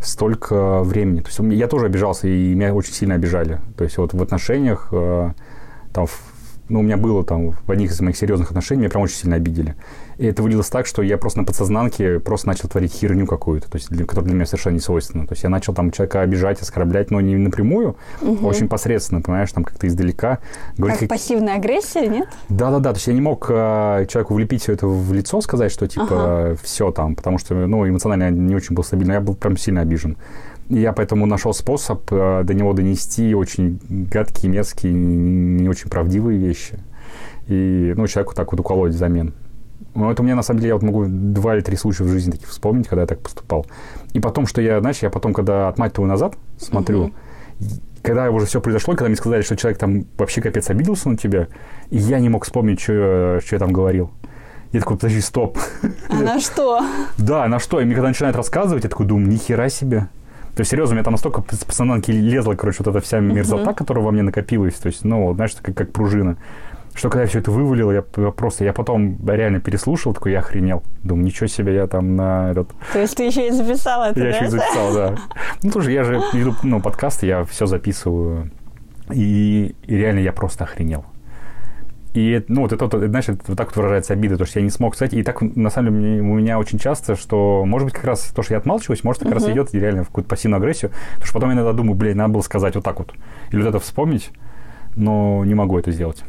столько 0.00 0.82
времени. 0.82 1.20
То 1.20 1.28
есть 1.28 1.38
я 1.56 1.68
тоже 1.68 1.86
обижался, 1.86 2.26
и 2.26 2.54
меня 2.54 2.74
очень 2.74 2.92
сильно 2.92 3.14
обижали. 3.14 3.60
То 3.76 3.84
есть 3.84 3.96
вот 3.98 4.12
в 4.12 4.22
отношениях, 4.22 4.88
э, 4.92 5.30
там, 5.92 6.06
ну, 6.68 6.80
у 6.80 6.82
меня 6.82 6.96
было 6.96 7.24
там 7.24 7.52
в 7.52 7.70
одних 7.70 7.92
из 7.92 8.00
моих 8.00 8.16
серьезных 8.16 8.50
отношений, 8.50 8.80
меня 8.80 8.90
прям 8.90 9.02
очень 9.02 9.16
сильно 9.16 9.36
обидели. 9.36 9.76
И 10.18 10.26
это 10.26 10.42
вылилось 10.42 10.68
так, 10.68 10.86
что 10.86 11.02
я 11.02 11.18
просто 11.18 11.40
на 11.40 11.44
подсознанке 11.44 12.20
просто 12.20 12.48
начал 12.48 12.68
творить 12.68 12.92
херню 12.92 13.26
какую-то, 13.26 13.70
то 13.70 13.76
есть, 13.76 13.90
для, 13.90 14.04
которая 14.04 14.26
для 14.26 14.34
меня 14.34 14.46
совершенно 14.46 14.74
не 14.74 14.80
свойственна. 14.80 15.26
То 15.26 15.32
есть 15.32 15.42
я 15.42 15.48
начал 15.48 15.74
там 15.74 15.90
человека 15.90 16.20
обижать, 16.20 16.60
оскорблять, 16.60 17.10
но 17.10 17.20
не 17.20 17.36
напрямую, 17.36 17.96
а 18.20 18.46
очень 18.46 18.68
посредственно, 18.68 19.20
понимаешь, 19.20 19.52
там 19.52 19.64
как-то 19.64 19.86
издалека. 19.86 20.38
Говорить 20.76 21.00
Как 21.00 21.08
пассивная 21.08 21.56
агрессия, 21.56 22.06
нет? 22.08 22.28
да-да-да, 22.48 22.92
то 22.92 22.96
есть 22.96 23.06
я 23.06 23.14
не 23.14 23.20
мог 23.20 23.46
э, 23.48 24.06
человеку 24.08 24.34
влепить 24.34 24.62
все 24.62 24.72
это 24.72 24.86
в 24.86 25.12
лицо, 25.12 25.40
сказать, 25.40 25.72
что 25.72 25.86
типа 25.86 26.56
все 26.62 26.90
там, 26.90 27.14
потому 27.14 27.38
что, 27.38 27.54
ну, 27.54 27.88
эмоционально 27.88 28.24
я 28.24 28.30
не 28.30 28.54
очень 28.54 28.74
был 28.74 28.84
стабильный, 28.84 29.14
я 29.14 29.20
был 29.20 29.34
прям 29.34 29.56
сильно 29.56 29.80
обижен. 29.80 30.16
И 30.68 30.78
я 30.78 30.92
поэтому 30.92 31.26
нашел 31.26 31.52
способ 31.52 32.10
э, 32.10 32.42
до 32.44 32.54
него 32.54 32.72
донести 32.72 33.34
очень 33.34 33.78
гадкие, 33.88 34.50
мерзкие, 34.50 34.92
не 34.92 35.68
очень 35.68 35.90
правдивые 35.90 36.38
вещи. 36.38 36.78
И, 37.48 37.92
ну, 37.96 38.06
человеку 38.06 38.34
так 38.34 38.50
вот 38.50 38.60
уколоть 38.60 38.92
взамен. 38.92 39.34
Ну, 39.94 40.10
это 40.10 40.22
у 40.22 40.24
меня, 40.24 40.34
на 40.34 40.42
самом 40.42 40.60
деле, 40.60 40.68
я 40.68 40.74
вот 40.74 40.82
могу 40.82 41.04
два 41.06 41.54
или 41.54 41.62
три 41.62 41.76
случая 41.76 42.04
в 42.04 42.08
жизни 42.08 42.32
таких 42.32 42.48
вспомнить, 42.48 42.88
когда 42.88 43.02
я 43.02 43.06
так 43.06 43.20
поступал. 43.20 43.66
И 44.12 44.20
потом, 44.20 44.46
что 44.46 44.60
я, 44.60 44.80
знаешь, 44.80 44.98
я 45.02 45.10
потом, 45.10 45.32
когда 45.32 45.68
отматываю 45.68 46.08
назад, 46.08 46.34
смотрю, 46.58 47.12
и 47.60 47.64
когда 48.02 48.30
уже 48.30 48.46
все 48.46 48.60
произошло, 48.60 48.94
когда 48.94 49.06
мне 49.06 49.16
сказали, 49.16 49.42
что 49.42 49.56
человек 49.56 49.78
там 49.78 50.04
вообще 50.18 50.40
капец 50.42 50.68
обиделся 50.70 51.08
на 51.08 51.16
тебя, 51.16 51.46
и 51.90 51.96
я 51.98 52.18
не 52.18 52.28
мог 52.28 52.44
вспомнить, 52.44 52.80
что, 52.80 52.92
я- 52.92 53.40
что 53.40 53.54
я 53.56 53.58
там 53.60 53.72
говорил. 53.72 54.10
Я 54.72 54.80
такой, 54.80 54.96
подожди, 54.96 55.20
стоп. 55.20 55.56
А 56.10 56.14
на 56.16 56.40
что? 56.40 56.80
Да, 57.16 57.46
на 57.46 57.60
что? 57.60 57.80
И 57.80 57.84
мне 57.84 57.94
когда 57.94 58.08
начинают 58.08 58.36
рассказывать, 58.36 58.82
я 58.84 58.90
такой 58.90 59.06
думаю, 59.06 59.28
ни 59.28 59.36
хера 59.36 59.68
себе. 59.68 60.08
То 60.56 60.60
есть, 60.60 60.70
серьезно, 60.70 60.94
у 60.94 60.96
меня 60.96 61.04
там 61.04 61.12
настолько 61.14 61.42
с 61.54 61.64
пацананки 61.64 62.10
лезла, 62.10 62.54
короче, 62.54 62.78
вот 62.84 62.88
эта 62.88 63.00
вся 63.00 63.20
мерзота, 63.20 63.72
которая 63.74 64.04
во 64.04 64.10
мне 64.10 64.22
накопилась. 64.22 64.74
То 64.74 64.88
есть, 64.88 65.04
ну, 65.04 65.32
знаешь, 65.34 65.52
как, 65.62 65.74
как 65.76 65.92
пружина. 65.92 66.36
Что 66.94 67.10
когда 67.10 67.22
я 67.22 67.28
все 67.28 67.40
это 67.40 67.50
вывалил, 67.50 67.90
я 67.90 68.02
просто, 68.02 68.64
я 68.64 68.72
потом 68.72 69.18
реально 69.26 69.60
переслушал, 69.60 70.14
такой, 70.14 70.32
я 70.32 70.38
охренел. 70.38 70.84
Думаю, 71.02 71.26
ничего 71.26 71.48
себе, 71.48 71.74
я 71.74 71.88
там 71.88 72.14
на 72.14 72.52
этот... 72.52 72.68
То 72.92 73.00
есть 73.00 73.16
ты 73.16 73.24
еще 73.24 73.48
и 73.48 73.50
записал 73.50 74.04
это, 74.04 74.20
Я 74.20 74.26
да? 74.26 74.30
еще 74.30 74.44
и 74.44 74.48
записал, 74.48 74.94
да. 74.94 75.16
Ну, 75.62 75.70
тоже 75.72 75.90
я 75.90 76.04
же 76.04 76.22
веду, 76.32 76.54
ну, 76.62 76.80
подкасты, 76.80 77.26
я 77.26 77.44
все 77.44 77.66
записываю. 77.66 78.50
И, 79.12 79.74
и 79.86 79.96
реально 79.96 80.20
я 80.20 80.32
просто 80.32 80.64
охренел. 80.64 81.04
И, 82.14 82.44
ну, 82.46 82.62
вот 82.62 82.72
это, 82.72 82.86
вот, 82.86 82.94
знаешь, 83.08 83.28
это 83.28 83.40
вот 83.48 83.58
так 83.58 83.68
вот 83.68 83.76
выражается 83.76 84.12
обида, 84.12 84.38
то, 84.38 84.44
что 84.44 84.60
я 84.60 84.64
не 84.64 84.70
смог 84.70 84.94
сказать. 84.94 85.14
И 85.14 85.24
так, 85.24 85.42
на 85.42 85.70
самом 85.70 86.00
деле, 86.00 86.20
у 86.20 86.34
меня 86.34 86.60
очень 86.60 86.78
часто, 86.78 87.16
что, 87.16 87.64
может 87.66 87.86
быть, 87.86 87.94
как 87.94 88.04
раз 88.04 88.22
то, 88.32 88.42
что 88.42 88.54
я 88.54 88.58
отмалчиваюсь, 88.58 89.02
может, 89.02 89.24
как 89.24 89.32
раз 89.32 89.48
идет 89.48 89.74
реально 89.74 90.04
в 90.04 90.06
какую-то 90.06 90.30
пассивную 90.30 90.58
агрессию. 90.58 90.92
Потому 91.14 91.24
что 91.24 91.34
потом 91.34 91.48
я 91.50 91.56
иногда 91.56 91.72
думаю, 91.72 91.96
блин, 91.96 92.18
надо 92.18 92.34
было 92.34 92.42
сказать 92.42 92.76
вот 92.76 92.84
так 92.84 93.00
вот. 93.00 93.12
Или 93.50 93.62
вот 93.62 93.68
это 93.68 93.80
вспомнить, 93.80 94.30
но 94.94 95.44
не 95.44 95.54
могу 95.54 95.76
это 95.76 95.90
сделать. 95.90 96.22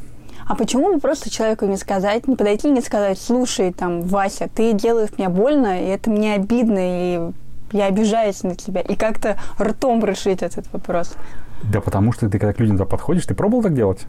А 0.48 0.56
почему 0.56 0.94
бы 0.94 1.00
просто 1.00 1.30
человеку 1.30 1.66
не 1.66 1.78
сказать, 1.78 2.28
не 2.28 2.36
подойти 2.36 2.68
и 2.68 2.72
не 2.72 2.82
сказать, 2.82 3.20
слушай, 3.20 3.74
там, 3.74 4.02
Вася, 4.02 4.48
ты 4.54 4.74
делаешь 4.74 5.10
мне 5.18 5.30
больно, 5.30 5.84
и 5.84 5.88
это 5.88 6.10
мне 6.10 6.36
обидно, 6.36 6.80
и 6.80 7.32
я 7.72 7.86
обижаюсь 7.88 8.44
на 8.44 8.56
тебя. 8.56 8.82
И 8.82 8.96
как-то 8.96 9.38
ртом 9.60 10.06
решить 10.06 10.44
этот 10.44 10.72
вопрос. 10.72 11.16
Да 11.64 11.82
потому 11.82 12.12
что 12.12 12.30
ты, 12.30 12.38
когда 12.38 12.54
к 12.54 12.60
людям 12.60 12.78
туда 12.78 12.88
подходишь, 12.88 13.26
ты 13.26 13.34
пробовал 13.34 13.64
так 13.64 13.74
делать? 13.74 14.06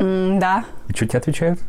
М, 0.00 0.40
да. 0.40 0.64
И 0.88 0.92
что 0.92 1.06
тебе 1.06 1.18
отвечают? 1.18 1.60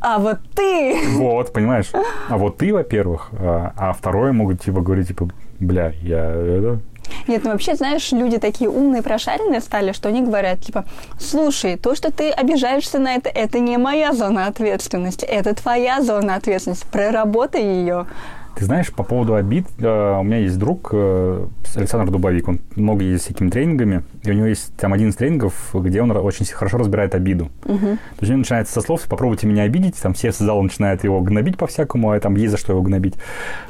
А 0.00 0.18
вот 0.18 0.38
ты... 0.54 0.98
Вот, 1.16 1.52
понимаешь? 1.52 1.90
А 2.28 2.36
вот 2.36 2.58
ты, 2.58 2.74
во-первых, 2.74 3.30
а, 3.32 3.72
а 3.76 3.92
второе 3.92 4.32
могут 4.32 4.60
типа 4.60 4.80
говорить, 4.80 5.08
типа, 5.08 5.30
бля, 5.60 5.92
я 6.02 6.30
это... 6.30 6.80
Нет, 7.26 7.44
ну 7.44 7.50
вообще, 7.50 7.74
знаешь, 7.74 8.12
люди 8.12 8.38
такие 8.38 8.68
умные, 8.68 9.02
прошаренные 9.02 9.60
стали, 9.60 9.92
что 9.92 10.08
они 10.08 10.22
говорят, 10.22 10.60
типа, 10.60 10.84
слушай, 11.20 11.76
то, 11.76 11.94
что 11.94 12.10
ты 12.10 12.30
обижаешься 12.30 12.98
на 12.98 13.14
это, 13.14 13.28
это 13.28 13.58
не 13.58 13.76
моя 13.78 14.12
зона 14.12 14.46
ответственности, 14.46 15.24
это 15.24 15.54
твоя 15.54 16.02
зона 16.02 16.34
ответственности, 16.36 16.86
проработай 16.90 17.62
ее. 17.62 18.06
Ты 18.54 18.66
знаешь, 18.66 18.92
по 18.92 19.02
поводу 19.02 19.34
обид, 19.34 19.66
э, 19.78 20.18
у 20.20 20.22
меня 20.22 20.38
есть 20.38 20.58
друг 20.58 20.90
э, 20.92 21.46
Александр 21.74 22.12
Дубовик, 22.12 22.48
он 22.48 22.60
много 22.76 23.02
ездит 23.02 23.22
с 23.22 23.24
всякими 23.24 23.48
тренингами, 23.50 24.02
и 24.22 24.30
у 24.30 24.34
него 24.34 24.46
есть 24.46 24.74
там 24.76 24.92
один 24.92 25.08
из 25.08 25.16
тренингов, 25.16 25.70
где 25.74 26.02
он 26.02 26.10
очень 26.10 26.44
хорошо 26.46 26.78
разбирает 26.78 27.14
обиду. 27.14 27.50
То 27.92 28.20
есть 28.20 28.32
он 28.32 28.38
начинается 28.40 28.74
со 28.74 28.80
слов 28.82 29.02
«попробуйте 29.08 29.46
меня 29.46 29.62
обидеть», 29.62 30.00
там 30.00 30.12
все 30.12 30.32
с 30.32 30.38
зала 30.38 30.60
начинают 30.60 31.02
его 31.02 31.20
гнобить 31.22 31.56
по-всякому, 31.56 32.10
а 32.10 32.20
там 32.20 32.36
есть 32.36 32.50
за 32.50 32.58
что 32.58 32.72
его 32.72 32.82
гнобить. 32.82 33.14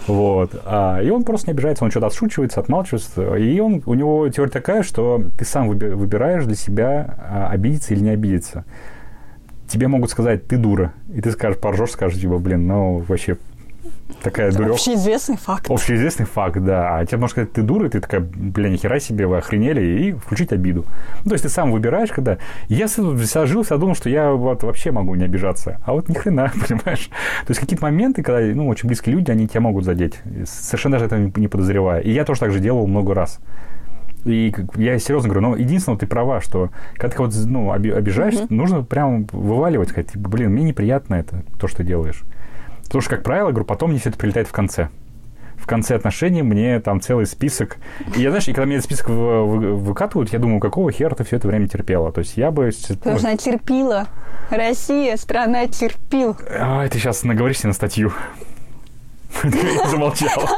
Вот. 0.06 0.60
А, 0.64 1.00
и 1.00 1.10
он 1.10 1.24
просто 1.24 1.48
не 1.48 1.52
обижается, 1.52 1.84
он 1.84 1.90
что-то 1.90 2.08
отшучивается, 2.08 2.60
отмалчивается. 2.60 3.36
И 3.36 3.60
он, 3.60 3.82
у 3.86 3.94
него 3.94 4.28
теория 4.28 4.50
такая, 4.50 4.82
что 4.82 5.22
ты 5.38 5.44
сам 5.44 5.70
выби- 5.70 5.94
выбираешь 5.94 6.44
для 6.44 6.56
себя, 6.56 7.16
а, 7.18 7.48
обидеться 7.50 7.94
или 7.94 8.02
не 8.02 8.10
обидеться. 8.10 8.64
Тебе 9.68 9.88
могут 9.88 10.10
сказать 10.10 10.48
«ты 10.48 10.56
дура», 10.56 10.92
и 11.14 11.20
ты 11.20 11.30
скажешь, 11.30 11.58
поржешь, 11.58 11.92
скажешь, 11.92 12.20
типа, 12.20 12.38
блин, 12.38 12.66
ну, 12.66 12.98
вообще 12.98 13.38
такая 14.22 14.52
дурёха. 14.52 14.74
Общеизвестный 14.74 15.36
факт. 15.36 15.70
Общеизвестный 15.70 16.26
факт, 16.26 16.58
да. 16.58 16.98
А 16.98 17.06
тебе 17.06 17.18
можно 17.18 17.32
сказать, 17.32 17.52
ты 17.52 17.62
дура, 17.62 17.86
и 17.86 17.88
ты 17.90 18.00
такая, 18.00 18.20
бля, 18.20 18.68
нихера 18.68 19.00
себе, 19.00 19.26
вы 19.26 19.38
охренели, 19.38 19.80
и 20.02 20.12
включить 20.12 20.52
обиду. 20.52 20.84
Ну, 21.24 21.28
то 21.28 21.34
есть 21.34 21.42
ты 21.44 21.48
сам 21.48 21.72
выбираешь, 21.72 22.10
когда... 22.10 22.38
Я 22.68 22.86
всегда 22.86 23.46
жил, 23.46 23.62
всегда 23.62 23.78
думал, 23.78 23.94
что 23.94 24.08
я 24.08 24.30
вот 24.32 24.62
вообще 24.62 24.92
могу 24.92 25.14
не 25.14 25.24
обижаться. 25.24 25.80
А 25.84 25.92
вот 25.92 26.08
ни 26.08 26.14
хрена, 26.14 26.52
понимаешь? 26.68 27.08
То 27.46 27.50
есть 27.50 27.60
какие-то 27.60 27.84
моменты, 27.84 28.22
когда, 28.22 28.40
ну, 28.54 28.68
очень 28.68 28.86
близкие 28.88 29.14
люди, 29.14 29.30
они 29.30 29.48
тебя 29.48 29.60
могут 29.60 29.84
задеть, 29.84 30.20
совершенно 30.44 30.94
даже 30.98 31.06
этого 31.06 31.30
не- 31.36 31.48
подозревая. 31.48 32.00
И 32.00 32.10
я 32.12 32.24
тоже 32.24 32.40
так 32.40 32.52
же 32.52 32.60
делал 32.60 32.86
много 32.86 33.14
раз. 33.14 33.38
И 34.24 34.54
я 34.76 34.98
серьезно 35.00 35.28
говорю, 35.28 35.48
но 35.48 35.56
единственное, 35.56 35.98
ты 35.98 36.06
права, 36.06 36.40
что 36.40 36.70
когда 36.94 37.08
ты 37.08 37.16
кого-то 37.16 37.36
ну, 37.48 37.70
оби- 37.70 37.90
обижаешь, 37.90 38.34
нужно 38.50 38.84
прям 38.84 39.24
вываливать, 39.32 39.88
сказать, 39.88 40.12
типа, 40.12 40.28
блин, 40.28 40.52
мне 40.52 40.62
неприятно 40.62 41.16
это, 41.16 41.42
то, 41.58 41.66
что 41.66 41.82
делаешь. 41.82 42.22
Потому 42.92 43.00
что, 43.00 43.10
как 43.16 43.22
правило, 43.24 43.48
говорю, 43.52 43.64
потом 43.64 43.88
мне 43.88 43.98
все 43.98 44.10
это 44.10 44.18
прилетает 44.18 44.48
в 44.48 44.52
конце. 44.52 44.90
в 45.56 45.66
конце 45.66 45.94
отношений 45.94 46.42
мне 46.42 46.78
там 46.80 47.00
целый 47.00 47.24
список. 47.24 47.78
И 48.16 48.20
я, 48.20 48.28
знаешь, 48.28 48.48
и 48.48 48.52
когда 48.52 48.66
мне 48.66 48.74
этот 48.76 48.84
список 48.84 49.08
вы- 49.08 49.46
вы- 49.46 49.76
выкатывают, 49.76 50.30
я 50.32 50.38
думаю, 50.38 50.60
какого 50.60 50.92
хера 50.92 51.14
ты 51.14 51.24
все 51.24 51.36
это 51.36 51.48
время 51.48 51.68
терпела? 51.68 52.12
То 52.12 52.18
есть 52.18 52.36
я 52.36 52.50
бы... 52.50 52.70
Потому 52.88 53.18
что 53.18 53.28
она 53.28 53.36
терпила. 53.38 54.08
Россия, 54.50 55.16
страна 55.16 55.68
терпил. 55.68 56.36
Ай, 56.58 56.90
ты 56.90 56.98
сейчас 56.98 57.22
наговоришься 57.22 57.66
на 57.66 57.72
статью. 57.72 58.12
Замолчал. 59.90 60.48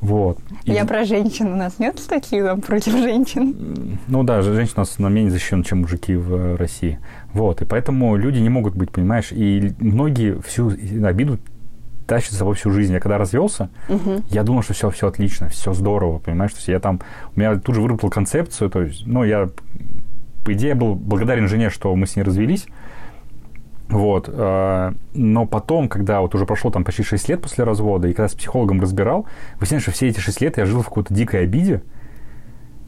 Вот. 0.00 0.38
И- 0.64 0.72
Я 0.72 0.84
про 0.84 1.04
женщин. 1.04 1.52
У 1.52 1.56
нас 1.56 1.78
нет 1.78 1.98
статьи 1.98 2.40
там 2.42 2.60
против 2.60 2.92
женщин? 2.92 3.98
Ну 4.06 4.22
да, 4.22 4.42
же- 4.42 4.54
женщины 4.54 4.74
у 4.76 4.80
нас 4.80 4.98
на 4.98 5.08
менее 5.08 5.30
защищены, 5.32 5.64
чем 5.64 5.80
мужики 5.80 6.14
в 6.14 6.34
э, 6.34 6.54
России. 6.56 6.98
Вот, 7.32 7.62
и 7.62 7.64
поэтому 7.64 8.14
люди 8.16 8.38
не 8.38 8.48
могут 8.48 8.74
быть, 8.74 8.90
понимаешь, 8.90 9.32
и 9.32 9.72
многие 9.80 10.40
всю 10.42 10.70
обиду 11.04 11.38
тащат 12.06 12.30
за 12.32 12.38
собой 12.38 12.54
всю 12.54 12.70
жизнь. 12.70 12.92
Я 12.92 13.00
когда 13.00 13.18
развелся, 13.18 13.68
я 14.30 14.42
думал, 14.44 14.62
что 14.62 14.72
все, 14.72 14.88
все 14.90 15.08
отлично, 15.08 15.48
все 15.50 15.74
здорово, 15.74 16.18
понимаешь, 16.18 16.52
то 16.52 16.58
есть 16.58 16.68
я 16.68 16.78
там, 16.80 17.00
у 17.36 17.40
меня 17.40 17.56
тут 17.58 17.74
же 17.74 17.82
выработал 17.82 18.08
концепцию, 18.08 18.70
то 18.70 18.80
есть, 18.82 19.06
ну, 19.06 19.24
я, 19.24 19.50
по 20.44 20.52
идее, 20.54 20.74
был 20.74 20.94
благодарен 20.94 21.48
жене, 21.48 21.68
что 21.68 21.94
мы 21.94 22.06
с 22.06 22.16
ней 22.16 22.22
развелись, 22.22 22.66
вот. 23.88 24.28
э, 24.32 24.92
Но 25.14 25.46
потом, 25.46 25.88
когда 25.88 26.20
вот 26.20 26.34
уже 26.34 26.46
прошло 26.46 26.70
там 26.70 26.84
почти 26.84 27.02
6 27.02 27.28
лет 27.28 27.42
после 27.42 27.64
развода, 27.64 28.08
и 28.08 28.12
когда 28.12 28.28
с 28.28 28.34
психологом 28.34 28.80
разбирал, 28.80 29.26
выяснилось, 29.58 29.82
что 29.82 29.92
все 29.92 30.08
эти 30.08 30.20
6 30.20 30.40
лет 30.40 30.58
я 30.58 30.66
жил 30.66 30.82
в 30.82 30.86
какой-то 30.88 31.12
дикой 31.14 31.42
обиде, 31.44 31.82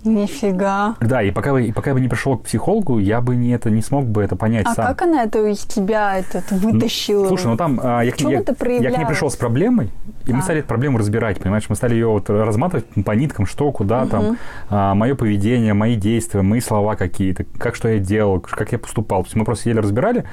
Нифига. 0.03 0.95
да, 1.01 1.23
и 1.23 1.31
пока, 1.31 1.59
и 1.61 1.73
пока 1.73 1.91
я 1.91 1.95
бы 1.95 2.01
не 2.01 2.09
пришел 2.09 2.39
к 2.39 2.45
психологу, 2.45 2.99
я 2.99 3.21
бы 3.21 3.37
не, 3.37 3.51
это, 3.51 3.69
не 3.69 3.83
смог 3.83 4.07
бы 4.07 4.23
это 4.23 4.35
понять 4.35 4.65
А 4.67 4.75
сам. 4.75 4.87
как 4.87 5.03
она 5.03 5.25
это 5.25 5.47
из 5.47 5.59
тебя 5.59 6.19
этот 6.19 6.51
вытащила? 6.53 7.29
Слушай, 7.29 7.49
ну 7.49 7.57
там 7.59 7.79
а, 7.83 8.01
я, 8.03 8.11
к- 8.11 8.21
я- 8.23 8.39
это 8.41 8.55
я 8.67 8.91
к 8.93 8.97
ней 8.97 9.05
пришел 9.07 9.29
с 9.31 9.37
проблемой, 9.37 9.91
и 10.25 10.33
мы 10.33 10.39
А. 10.39 10.43
стали 10.43 10.61
эту 10.61 10.69
проблему 10.69 10.97
разбирать, 10.97 11.39
понимаешь? 11.39 11.67
Мы 11.69 11.77
стали 11.77 11.93
ее 11.95 12.07
вот 12.07 12.31
разматывать 12.31 12.87
по 13.05 13.11
ниткам, 13.13 13.45
что, 13.45 13.71
куда 13.73 14.07
там, 14.07 14.39
а, 14.71 14.95
мое 14.95 15.15
поведение, 15.15 15.75
мои 15.75 15.97
действия, 15.97 16.41
мои 16.41 16.61
слова 16.61 16.97
какие-то, 16.97 17.45
как 17.59 17.75
что 17.75 17.89
я 17.91 17.99
делал, 17.99 18.41
как 18.41 18.73
я 18.73 18.79
поступал. 18.79 19.25
То 19.25 19.27
есть 19.27 19.37
мы 19.37 19.45
просто 19.45 19.69
еле 19.69 19.81
разбирали, 19.83 20.25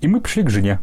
и 0.00 0.08
мы 0.08 0.20
пришли 0.20 0.42
к 0.42 0.50
жене. 0.50 0.78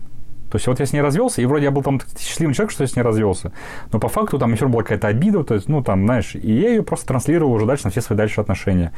То 0.50 0.58
есть 0.58 0.68
вот 0.68 0.80
я 0.80 0.86
с 0.86 0.94
ней 0.94 1.02
развелся, 1.02 1.42
и 1.42 1.46
вроде 1.46 1.66
я 1.66 1.72
был 1.72 1.82
там 1.82 2.00
счастливый 2.18 2.54
человек, 2.54 2.72
что 2.72 2.84
я 2.84 2.88
с 2.88 2.96
ней 2.96 3.02
развелся. 3.02 3.52
Но 3.92 4.00
по 4.00 4.08
факту 4.08 4.38
там 4.38 4.54
еще 4.54 4.68
была 4.68 4.84
какая-то 4.84 5.08
обида, 5.08 5.44
то 5.44 5.54
есть, 5.56 5.68
ну, 5.68 5.84
там, 5.84 6.06
знаешь, 6.06 6.36
и 6.36 6.52
я 6.54 6.70
ее 6.70 6.84
просто 6.84 7.08
транслировал 7.08 7.54
уже 7.54 7.66
дальше 7.66 7.86
на 7.86 7.92
все 7.92 8.02
свои 8.02 8.18
дальше 8.18 8.40
отношения. 8.42 8.94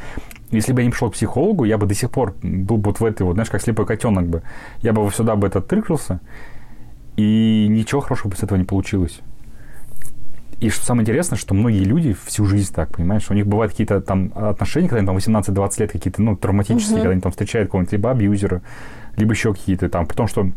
Если 0.51 0.73
бы 0.73 0.81
я 0.81 0.85
не 0.85 0.91
пришел 0.91 1.09
к 1.09 1.13
психологу, 1.13 1.63
я 1.63 1.77
бы 1.77 1.87
до 1.87 1.95
сих 1.95 2.11
пор 2.11 2.35
был 2.43 2.77
бы 2.77 2.91
вот 2.91 2.99
в 2.99 3.05
этой 3.05 3.23
вот, 3.23 3.33
знаешь, 3.33 3.49
как 3.49 3.61
слепой 3.61 3.85
котенок 3.85 4.27
бы. 4.27 4.43
Я 4.81 4.93
бы 4.93 5.09
сюда 5.11 5.35
бы 5.35 5.47
этот 5.47 5.67
тыркался, 5.67 6.19
и 7.15 7.67
ничего 7.69 8.01
хорошего 8.01 8.29
бы 8.29 8.35
с 8.35 8.43
этого 8.43 8.57
не 8.57 8.65
получилось. 8.65 9.21
И 10.59 10.69
что 10.69 10.85
самое 10.85 11.03
интересное, 11.03 11.37
что 11.37 11.53
многие 11.53 11.83
люди 11.83 12.15
всю 12.25 12.45
жизнь 12.45 12.73
так, 12.73 12.95
понимаешь, 12.95 13.29
у 13.29 13.33
них 13.35 13.45
бывают 13.45 13.73
какие-то 13.73 14.01
там 14.01 14.31
отношения, 14.33 14.87
когда 14.89 14.99
им 15.01 15.05
там 15.05 15.17
18-20 15.17 15.79
лет 15.79 15.91
какие-то, 15.91 16.21
ну, 16.21 16.35
травматические, 16.35 16.97
когда 16.97 17.11
они 17.11 17.21
там 17.21 17.31
встречают 17.31 17.67
какого-нибудь 17.67 17.91
либо 17.91 18.09
абьюзера, 18.09 18.63
либо 19.17 19.33
еще 19.33 19.53
какие-то 19.53 19.87
там, 19.87 20.07
при 20.07 20.15
том, 20.15 20.27
что 20.27 20.49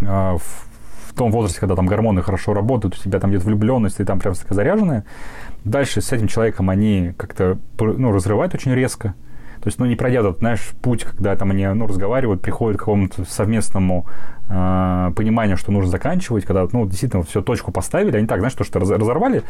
а, 0.00 0.38
в, 0.38 1.14
том 1.14 1.30
возрасте, 1.30 1.60
когда 1.60 1.76
там 1.76 1.86
гормоны 1.86 2.22
хорошо 2.22 2.54
работают, 2.54 2.96
у 2.98 3.02
тебя 3.02 3.20
там 3.20 3.30
где-то 3.30 3.46
влюбленность, 3.46 3.98
ты 3.98 4.04
там 4.04 4.18
прям 4.18 4.34
такая 4.34 4.56
заряженная, 4.56 5.04
дальше 5.64 6.00
с 6.00 6.10
этим 6.10 6.26
человеком 6.26 6.70
они 6.70 7.12
как-то 7.16 7.58
ну, 7.78 8.12
разрывают 8.12 8.54
очень 8.54 8.72
резко. 8.72 9.14
То 9.64 9.68
есть, 9.68 9.78
ну, 9.78 9.86
не 9.86 9.96
пройдя 9.96 10.20
этот, 10.20 10.40
знаешь, 10.40 10.60
путь, 10.82 11.04
когда 11.04 11.34
там 11.36 11.50
они, 11.50 11.66
ну, 11.66 11.86
разговаривают, 11.86 12.42
приходят 12.42 12.76
к 12.76 12.80
какому-то 12.80 13.24
совместному 13.24 14.04
э, 14.50 15.10
пониманию, 15.16 15.56
что 15.56 15.72
нужно 15.72 15.90
заканчивать, 15.90 16.44
когда, 16.44 16.68
ну, 16.70 16.84
действительно, 16.86 17.22
все 17.22 17.40
точку 17.40 17.72
поставили, 17.72 18.14
они 18.14 18.26
так, 18.26 18.40
знаешь, 18.40 18.52
то, 18.52 18.62
что 18.62 18.78
раз- 18.78 18.90
разорвали, 18.90 19.42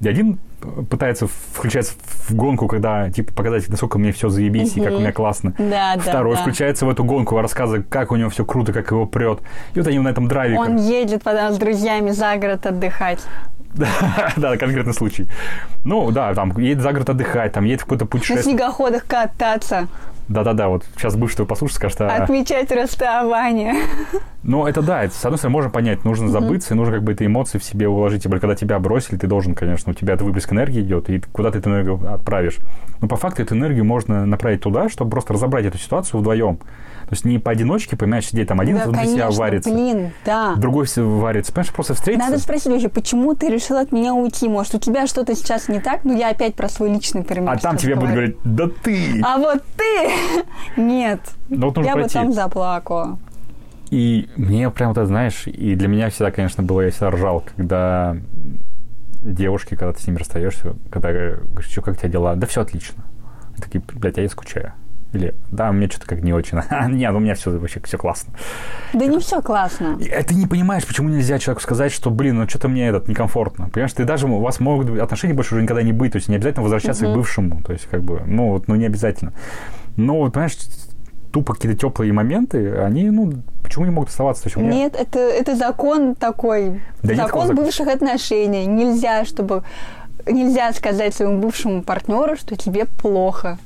и 0.00 0.08
один 0.08 0.40
пытается 0.90 1.28
включаться 1.28 1.94
в 2.02 2.34
гонку, 2.34 2.66
когда, 2.66 3.10
типа, 3.10 3.32
показать, 3.32 3.68
насколько 3.68 3.96
мне 4.00 4.10
все 4.10 4.28
заебись 4.28 4.76
и 4.76 4.80
как 4.80 4.94
у 4.94 4.98
меня 4.98 5.12
классно. 5.12 5.54
Да, 5.56 5.94
да, 5.94 6.00
Второй 6.00 6.34
да. 6.34 6.42
включается 6.42 6.84
в 6.84 6.90
эту 6.90 7.04
гонку, 7.04 7.40
рассказывает, 7.40 7.86
как 7.88 8.10
у 8.10 8.16
него 8.16 8.28
все 8.28 8.44
круто, 8.44 8.72
как 8.72 8.90
его 8.90 9.06
прет. 9.06 9.38
И 9.74 9.78
вот 9.78 9.86
они 9.86 10.00
на 10.00 10.08
этом 10.08 10.26
драйве. 10.26 10.58
Он 10.58 10.78
едет 10.78 11.22
потом 11.22 11.52
с 11.52 11.58
друзьями 11.58 12.10
за 12.10 12.36
город 12.38 12.66
отдыхать. 12.66 13.20
Да, 14.36 14.56
конкретный 14.56 14.94
случай. 14.94 15.26
Ну, 15.84 16.10
да, 16.10 16.34
там 16.34 16.56
едет 16.58 16.82
за 16.82 16.92
город 16.92 17.10
отдыхать, 17.10 17.52
там 17.52 17.64
едет 17.64 17.80
в 17.80 17.84
какое-то 17.84 18.04
На 18.04 18.10
путешествие. 18.10 18.42
снегоходах 18.42 19.06
кататься, 19.06 19.88
Да-да-да, 20.30 20.68
вот 20.68 20.84
сейчас 20.96 21.16
бывший 21.16 21.44
послушает, 21.44 21.76
скажет, 21.76 22.00
а... 22.02 22.22
отмечать 22.22 22.70
расставание. 22.70 23.74
Ну, 24.44 24.66
это 24.66 24.80
да, 24.80 25.02
это, 25.02 25.14
с 25.14 25.24
одной 25.24 25.36
стороны, 25.36 25.54
можно 25.54 25.70
понять, 25.70 26.04
нужно 26.04 26.28
забыться, 26.28 26.72
и 26.72 26.76
нужно 26.76 26.94
как 26.94 27.02
бы 27.02 27.12
эти 27.12 27.26
эмоции 27.26 27.58
в 27.58 27.64
себе 27.64 27.88
уложить. 27.88 28.26
Более, 28.26 28.40
когда 28.40 28.54
тебя 28.54 28.78
бросили, 28.78 29.18
ты 29.18 29.26
должен, 29.26 29.54
конечно, 29.54 29.90
у 29.90 29.94
тебя 29.94 30.14
это 30.14 30.24
выплеск 30.24 30.52
энергии 30.52 30.80
идет, 30.80 31.10
и 31.10 31.20
куда 31.20 31.50
ты 31.50 31.58
эту 31.58 31.68
энергию 31.68 32.00
отправишь. 32.14 32.58
Но 33.00 33.08
по 33.08 33.16
факту 33.16 33.42
эту 33.42 33.54
энергию 33.54 33.84
можно 33.84 34.24
направить 34.24 34.62
туда, 34.62 34.88
чтобы 34.88 35.10
просто 35.10 35.34
разобрать 35.34 35.66
эту 35.66 35.78
ситуацию 35.78 36.20
вдвоем. 36.20 36.56
То 36.56 37.14
есть 37.14 37.24
не 37.24 37.40
поодиночке, 37.40 37.96
понимаешь, 37.96 38.28
сидеть 38.28 38.46
там 38.46 38.60
один 38.60 38.78
да, 38.78 38.84
внутри 38.84 39.08
себя 39.08 39.22
конечно, 39.22 39.40
варится, 39.40 39.70
блин, 39.70 40.12
да. 40.24 40.54
другой 40.54 40.86
варится. 40.94 41.52
Понимаешь, 41.52 41.72
просто 41.72 41.94
встретиться. 41.94 42.30
Надо 42.30 42.40
спросить 42.40 42.66
вообще, 42.68 42.88
почему 42.88 43.34
ты 43.34 43.48
решил 43.48 43.78
от 43.78 43.90
меня 43.90 44.14
уйти? 44.14 44.48
Может, 44.48 44.76
у 44.76 44.78
тебя 44.78 45.08
что-то 45.08 45.34
сейчас 45.34 45.68
не 45.68 45.80
так? 45.80 46.04
Ну, 46.04 46.16
я 46.16 46.28
опять 46.28 46.54
про 46.54 46.68
свой 46.68 46.88
личный 46.88 47.24
пример 47.24 47.50
А 47.50 47.58
там 47.58 47.76
тебе 47.76 47.96
говорю. 47.96 48.12
говорить, 48.12 48.36
да 48.44 48.68
ты! 48.84 49.20
А 49.24 49.38
вот 49.38 49.60
ты! 49.76 50.08
Нет. 50.76 51.20
Ну, 51.48 51.68
вот 51.68 51.78
Я 51.78 51.92
бы 51.94 52.00
пройти. 52.00 52.14
там 52.14 52.32
заплакала. 52.32 53.18
И 53.90 54.28
мне 54.36 54.70
прям 54.70 54.90
вот 54.90 54.98
это, 54.98 55.06
знаешь, 55.06 55.46
и 55.46 55.74
для 55.74 55.88
меня 55.88 56.10
всегда, 56.10 56.30
конечно, 56.30 56.62
было, 56.62 56.82
я 56.82 56.90
всегда 56.90 57.10
ржал, 57.10 57.44
когда 57.56 58.16
девушки, 59.22 59.70
когда 59.74 59.92
ты 59.92 60.00
с 60.00 60.06
ними 60.06 60.18
расстаешься, 60.18 60.76
когда 60.90 61.12
говоришь, 61.12 61.70
что, 61.70 61.82
как 61.82 61.94
у 61.94 61.98
тебя 61.98 62.08
дела? 62.08 62.36
Да 62.36 62.46
все 62.46 62.62
отлично. 62.62 63.04
И 63.58 63.60
такие, 63.60 63.82
блядь, 63.94 64.16
я 64.16 64.28
скучаю. 64.28 64.72
Или, 65.12 65.34
да, 65.50 65.72
мне 65.72 65.88
что-то 65.88 66.06
как 66.06 66.22
не 66.22 66.32
очень. 66.32 66.58
А, 66.70 66.88
Нет, 66.88 67.12
у 67.12 67.18
меня 67.18 67.34
все 67.34 67.50
вообще 67.50 67.80
все 67.82 67.98
классно. 67.98 68.32
Да 68.92 69.06
не 69.06 69.18
все 69.18 69.42
классно. 69.42 69.96
И 69.98 70.22
ты 70.22 70.34
не 70.34 70.46
понимаешь, 70.46 70.86
почему 70.86 71.08
нельзя 71.08 71.38
человеку 71.40 71.62
сказать, 71.62 71.92
что, 71.92 72.10
блин, 72.10 72.38
ну 72.38 72.48
что-то 72.48 72.68
мне 72.68 72.88
этот 72.88 73.08
некомфортно. 73.08 73.68
Понимаешь, 73.70 73.92
ты 73.92 74.04
даже, 74.04 74.28
у 74.28 74.40
вас 74.40 74.60
могут 74.60 74.88
отношения 75.00 75.34
больше 75.34 75.54
уже 75.54 75.62
никогда 75.62 75.82
не 75.82 75.92
быть, 75.92 76.12
то 76.12 76.16
есть 76.16 76.28
не 76.28 76.36
обязательно 76.36 76.62
возвращаться 76.62 77.06
к 77.06 77.14
бывшему, 77.14 77.60
то 77.62 77.72
есть 77.72 77.86
как 77.90 78.04
бы, 78.04 78.22
ну 78.24 78.50
вот, 78.50 78.68
ну 78.68 78.76
не 78.76 78.86
обязательно. 78.86 79.32
Но 79.96 80.18
вот, 80.18 80.32
понимаешь, 80.32 80.56
тупо 81.32 81.54
какие-то 81.54 81.78
теплые 81.78 82.12
моменты, 82.12 82.76
они, 82.78 83.10
ну, 83.10 83.32
почему 83.62 83.84
не 83.84 83.90
могут 83.90 84.10
оставаться? 84.10 84.44
То 84.44 84.48
есть 84.48 84.56
меня... 84.56 84.70
Нет, 84.70 84.96
это, 84.98 85.18
это 85.18 85.56
закон 85.56 86.14
такой. 86.14 86.80
Да 87.02 87.14
такого 87.14 87.16
закон 87.16 87.46
закона. 87.48 87.62
бывших 87.62 87.88
отношений. 87.88 88.66
Нельзя, 88.66 89.24
чтобы... 89.24 89.62
Нельзя 90.26 90.72
сказать 90.72 91.14
своему 91.14 91.40
бывшему 91.40 91.82
партнеру, 91.82 92.36
что 92.36 92.56
тебе 92.56 92.84
плохо. 92.84 93.58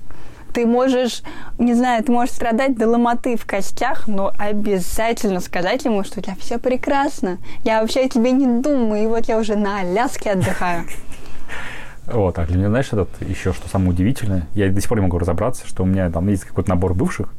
Ты 0.53 0.67
можешь, 0.67 1.23
не 1.59 1.75
знаю, 1.75 2.05
ты 2.05 2.13
можешь 2.13 2.33
страдать 2.33 2.79
до 2.79 2.87
ломоты 2.89 3.37
в 3.37 3.45
костях, 3.45 4.07
но 4.07 4.33
обязательно 4.39 5.41
сказать 5.41 5.85
ему, 5.85 6.05
что 6.05 6.21
у 6.21 6.23
тебя 6.23 6.37
все 6.39 6.59
прекрасно. 6.59 7.39
Я 7.65 7.81
вообще 7.81 8.03
о 8.03 8.09
тебе 8.09 8.31
не 8.31 8.63
думаю, 8.63 9.03
и 9.03 9.07
вот 9.09 9.27
я 9.27 9.37
уже 9.37 9.57
на 9.57 9.81
Аляске 9.81 10.31
отдыхаю. 10.31 10.85
Вот, 12.07 12.39
а 12.39 12.47
для 12.47 12.59
меня, 12.59 12.69
знаешь, 12.69 12.89
этот 12.89 13.09
еще 13.21 13.53
что 13.53 13.69
самое 13.69 13.91
удивительное, 13.91 14.47
я 14.55 14.71
до 14.71 14.81
сих 14.81 14.89
пор 14.89 14.99
не 14.99 15.03
могу 15.03 15.19
разобраться, 15.19 15.67
что 15.67 15.85
у 15.85 15.87
меня 15.87 16.11
там 16.11 16.29
есть 16.29 16.45
какой-то 16.45 16.69
набор 16.71 16.95
бывших, 16.95 17.33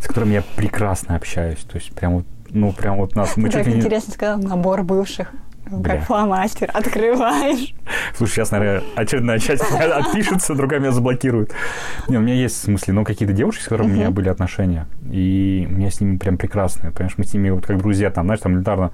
с 0.00 0.06
которыми 0.06 0.34
я 0.34 0.42
прекрасно 0.56 1.16
общаюсь. 1.16 1.58
То 1.58 1.76
есть 1.76 1.92
прям 1.92 2.16
вот, 2.16 2.26
ну, 2.50 2.72
прям 2.72 2.96
вот 2.96 3.16
нас... 3.16 3.36
Мы 3.36 3.50
так 3.50 3.64
чуть 3.64 3.74
не... 3.74 3.80
интересно 3.80 4.12
сказал, 4.12 4.38
набор 4.38 4.82
бывших. 4.82 5.32
Бля. 5.70 5.96
Как 5.96 6.06
фломастер. 6.06 6.70
Открываешь. 6.72 7.74
Слушай, 8.16 8.32
сейчас, 8.32 8.50
наверное, 8.50 8.82
очередная 8.96 9.38
часть 9.38 9.62
отпишется, 9.62 10.54
другая 10.54 10.80
меня 10.80 10.90
заблокирует. 10.90 11.52
Не, 12.08 12.16
у 12.16 12.20
меня 12.20 12.34
есть, 12.34 12.56
в 12.56 12.64
смысле, 12.64 12.94
ну, 12.94 13.04
какие-то 13.04 13.34
девушки, 13.34 13.62
с 13.62 13.64
которыми 13.64 13.92
у 13.92 13.94
меня 13.94 14.10
были 14.10 14.28
отношения, 14.28 14.86
и 15.10 15.68
у 15.70 15.72
меня 15.72 15.90
с 15.90 16.00
ними 16.00 16.16
прям 16.16 16.38
прекрасные, 16.38 16.90
понимаешь, 16.90 17.14
мы 17.18 17.24
с 17.24 17.34
ними 17.34 17.50
вот 17.50 17.66
как 17.66 17.78
друзья, 17.78 18.10
там, 18.10 18.24
знаешь, 18.24 18.40
там 18.40 18.52
элементарно, 18.52 18.90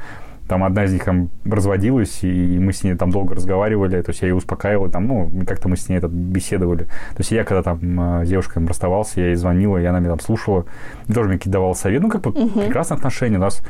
там 0.49 0.65
одна 0.65 0.85
из 0.85 0.93
них 0.93 1.05
там 1.05 1.31
разводилась, 1.45 2.23
и 2.23 2.59
мы 2.59 2.73
с 2.73 2.85
ней 2.85 2.95
там 2.95 3.11
долго 3.11 3.35
разговаривали, 3.35 4.01
то 4.03 4.11
есть 4.11 4.23
я 4.23 4.29
ее 4.29 4.35
успокаивал, 4.35 4.89
там, 4.91 5.07
ну, 5.07 5.31
как-то 5.47 5.69
мы 5.69 5.77
с 5.77 5.89
ней 5.89 5.97
этот 5.97 6.13
беседовали. 6.13 6.85
То 6.85 7.19
есть 7.19 7.31
я 7.33 7.45
когда 7.45 7.63
там 7.63 8.21
э, 8.21 8.25
с 8.25 8.29
девушкой 8.29 8.65
расставался, 8.67 9.21
я 9.21 9.27
ей 9.29 9.35
звонила, 9.35 9.79
и 9.79 9.85
она 9.85 10.01
меня 10.01 10.11
там 10.11 10.21
слушала, 10.21 10.67
и 11.09 11.13
тоже 11.13 11.29
мне 11.29 11.39
какие-то 11.39 11.59
давала 11.59 11.75
совет. 11.75 12.03
Ну, 12.03 12.09
как 12.09 12.23
бы 12.23 12.33
прекрасные 12.33 12.97
отношения 12.97 13.37
у 13.37 13.41
нас. 13.41 13.63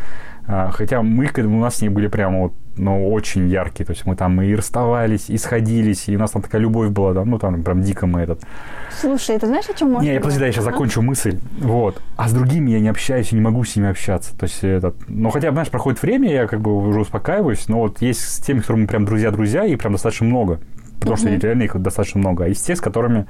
А, 0.46 0.70
Хотя 0.70 1.02
мы, 1.02 1.28
у 1.36 1.60
нас 1.60 1.76
с 1.76 1.82
ней 1.82 1.88
были 1.88 2.06
прямо 2.06 2.42
вот, 2.42 2.52
ну, 2.76 3.10
очень 3.12 3.48
яркие. 3.48 3.84
То 3.84 3.92
есть 3.92 4.06
мы 4.06 4.16
там 4.16 4.40
и 4.42 4.54
расставались, 4.54 5.28
и 5.28 5.38
сходились, 5.38 6.08
и 6.08 6.16
у 6.16 6.18
нас 6.18 6.30
там 6.30 6.42
такая 6.42 6.60
любовь 6.60 6.90
была, 6.90 7.12
да, 7.14 7.24
ну, 7.24 7.38
там 7.38 7.62
прям 7.62 7.82
дико 7.82 8.06
мы 8.06 8.20
этот. 8.20 8.42
Слушай, 8.90 9.38
ты 9.38 9.46
знаешь, 9.46 9.68
о 9.68 9.74
чем 9.74 9.92
можно 9.92 10.06
Не, 10.06 10.14
я 10.14 10.20
подожди, 10.20 10.40
да, 10.40 10.46
я 10.46 10.52
сейчас 10.52 10.64
говорить? 10.64 10.76
закончу 10.76 11.02
мысль. 11.02 11.38
Вот. 11.58 12.00
А 12.16 12.28
с 12.28 12.32
другими 12.32 12.70
я 12.70 12.80
не 12.80 12.88
общаюсь 12.88 13.32
и 13.32 13.34
не 13.34 13.40
могу 13.40 13.64
с 13.64 13.74
ними 13.74 13.88
общаться. 13.88 14.36
То 14.36 14.44
есть 14.44 14.62
этот... 14.62 14.96
Ну, 15.08 15.30
хотя, 15.30 15.50
знаешь, 15.50 15.68
проходит 15.68 16.00
время, 16.02 16.32
я 16.32 16.46
как 16.46 16.60
бы 16.60 16.76
уже 16.76 17.00
успокаиваюсь, 17.00 17.66
но 17.68 17.80
вот 17.80 18.00
есть 18.00 18.20
с 18.20 18.38
теми, 18.38 18.60
с 18.60 18.62
которыми 18.62 18.86
прям 18.86 19.04
друзья-друзья, 19.04 19.64
и 19.64 19.74
прям 19.76 19.92
достаточно 19.92 20.26
много. 20.26 20.60
Потому 21.00 21.16
что 21.16 21.28
реально 21.28 21.64
их 21.64 21.80
достаточно 21.80 22.20
много. 22.20 22.44
А 22.44 22.48
есть 22.48 22.66
те, 22.66 22.74
с 22.74 22.80
которыми 22.80 23.26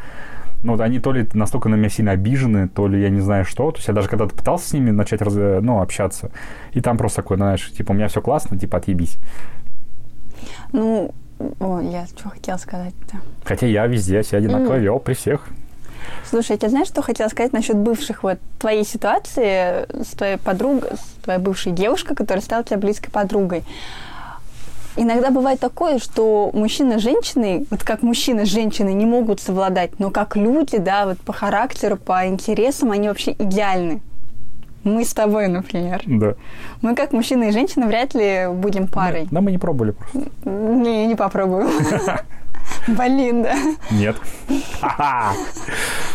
ну, 0.67 0.73
вот 0.73 0.81
они 0.81 0.99
то 0.99 1.13
ли 1.13 1.27
настолько 1.33 1.69
на 1.69 1.77
меня 1.77 1.89
сильно 1.89 2.11
обижены, 2.11 2.69
то 2.69 2.89
ли 2.89 3.01
я 3.01 3.09
не 3.09 3.21
знаю 3.21 3.45
что. 3.45 3.71
То 3.71 3.79
есть 3.79 3.87
я 3.87 3.95
даже 3.95 4.09
когда-то 4.09 4.35
пытался 4.35 4.69
с 4.69 4.73
ними 4.73 4.91
начать 4.91 5.23
раз, 5.23 5.33
ну, 5.35 5.81
общаться, 5.81 6.33
и 6.73 6.81
там 6.81 6.99
просто 6.99 7.23
такой, 7.23 7.37
знаешь, 7.37 7.71
типа, 7.73 7.93
у 7.93 7.95
меня 7.95 8.09
все 8.09 8.21
классно, 8.21 8.59
типа, 8.59 8.79
отъебись. 8.79 9.17
Ну, 10.73 11.15
о, 11.61 11.81
я 11.81 12.07
что 12.07 12.31
хотела 12.31 12.57
сказать-то? 12.57 13.19
Хотя 13.45 13.67
я 13.67 13.87
везде 13.87 14.25
себя 14.25 14.39
одинаково 14.39 14.79
вел 14.79 14.99
при 14.99 15.15
всех. 15.15 15.47
Слушай, 16.29 16.53
я 16.53 16.59
тебе 16.59 16.71
знаешь, 16.71 16.89
что 16.89 17.01
хотела 17.03 17.29
сказать 17.29 17.53
насчет 17.53 17.77
бывших 17.77 18.25
вот 18.25 18.39
твоей 18.59 18.85
ситуации 18.85 19.87
с 20.03 20.17
твоей 20.17 20.37
подругой, 20.37 20.91
с 20.97 21.23
твоей 21.23 21.39
бывшей 21.39 21.73
девушкой, 21.73 22.17
которая 22.17 22.43
стала 22.43 22.65
тебя 22.65 22.79
близкой 22.79 23.11
подругой. 23.11 23.63
Иногда 24.97 25.31
бывает 25.31 25.61
такое, 25.61 25.99
что 25.99 26.51
мужчина 26.55 26.95
и 26.95 26.99
женщины, 26.99 27.67
вот 27.71 27.83
как 27.83 28.03
мужчина 28.03 28.47
с 28.47 28.49
женщиной 28.49 28.95
не 28.95 29.05
могут 29.05 29.41
совладать, 29.41 29.99
но 29.99 30.11
как 30.11 30.37
люди, 30.37 30.79
да, 30.79 31.07
вот 31.07 31.19
по 31.19 31.33
характеру, 31.33 31.97
по 31.97 32.27
интересам, 32.27 32.93
они 32.93 33.09
вообще 33.09 33.33
идеальны. 33.39 34.01
Мы 34.85 35.05
с 35.05 35.13
тобой, 35.13 35.49
например. 35.49 36.01
Да. 36.07 36.35
Мы 36.81 36.95
как 36.95 37.13
мужчина 37.13 37.45
и 37.45 37.51
женщина 37.51 37.89
вряд 37.89 38.15
ли 38.15 38.47
будем 38.53 38.87
парой. 38.87 39.27
Да, 39.31 39.41
мы 39.41 39.51
не 39.51 39.59
пробовали 39.59 39.91
просто. 39.91 40.31
Не, 40.45 41.07
не 41.07 41.17
попробую. 41.17 41.69
Блин, 42.89 43.43
да. 43.43 43.57
Нет. 43.91 44.17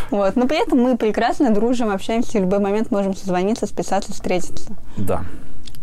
Вот. 0.09 0.35
Но 0.35 0.47
при 0.47 0.61
этом 0.61 0.79
мы 0.79 0.97
прекрасно 0.97 1.51
дружим, 1.51 1.89
общаемся, 1.89 2.37
в 2.37 2.41
любой 2.41 2.59
момент 2.59 2.91
можем 2.91 3.13
созвониться, 3.13 3.67
списаться, 3.67 4.13
встретиться. 4.13 4.75
Да. 4.97 5.23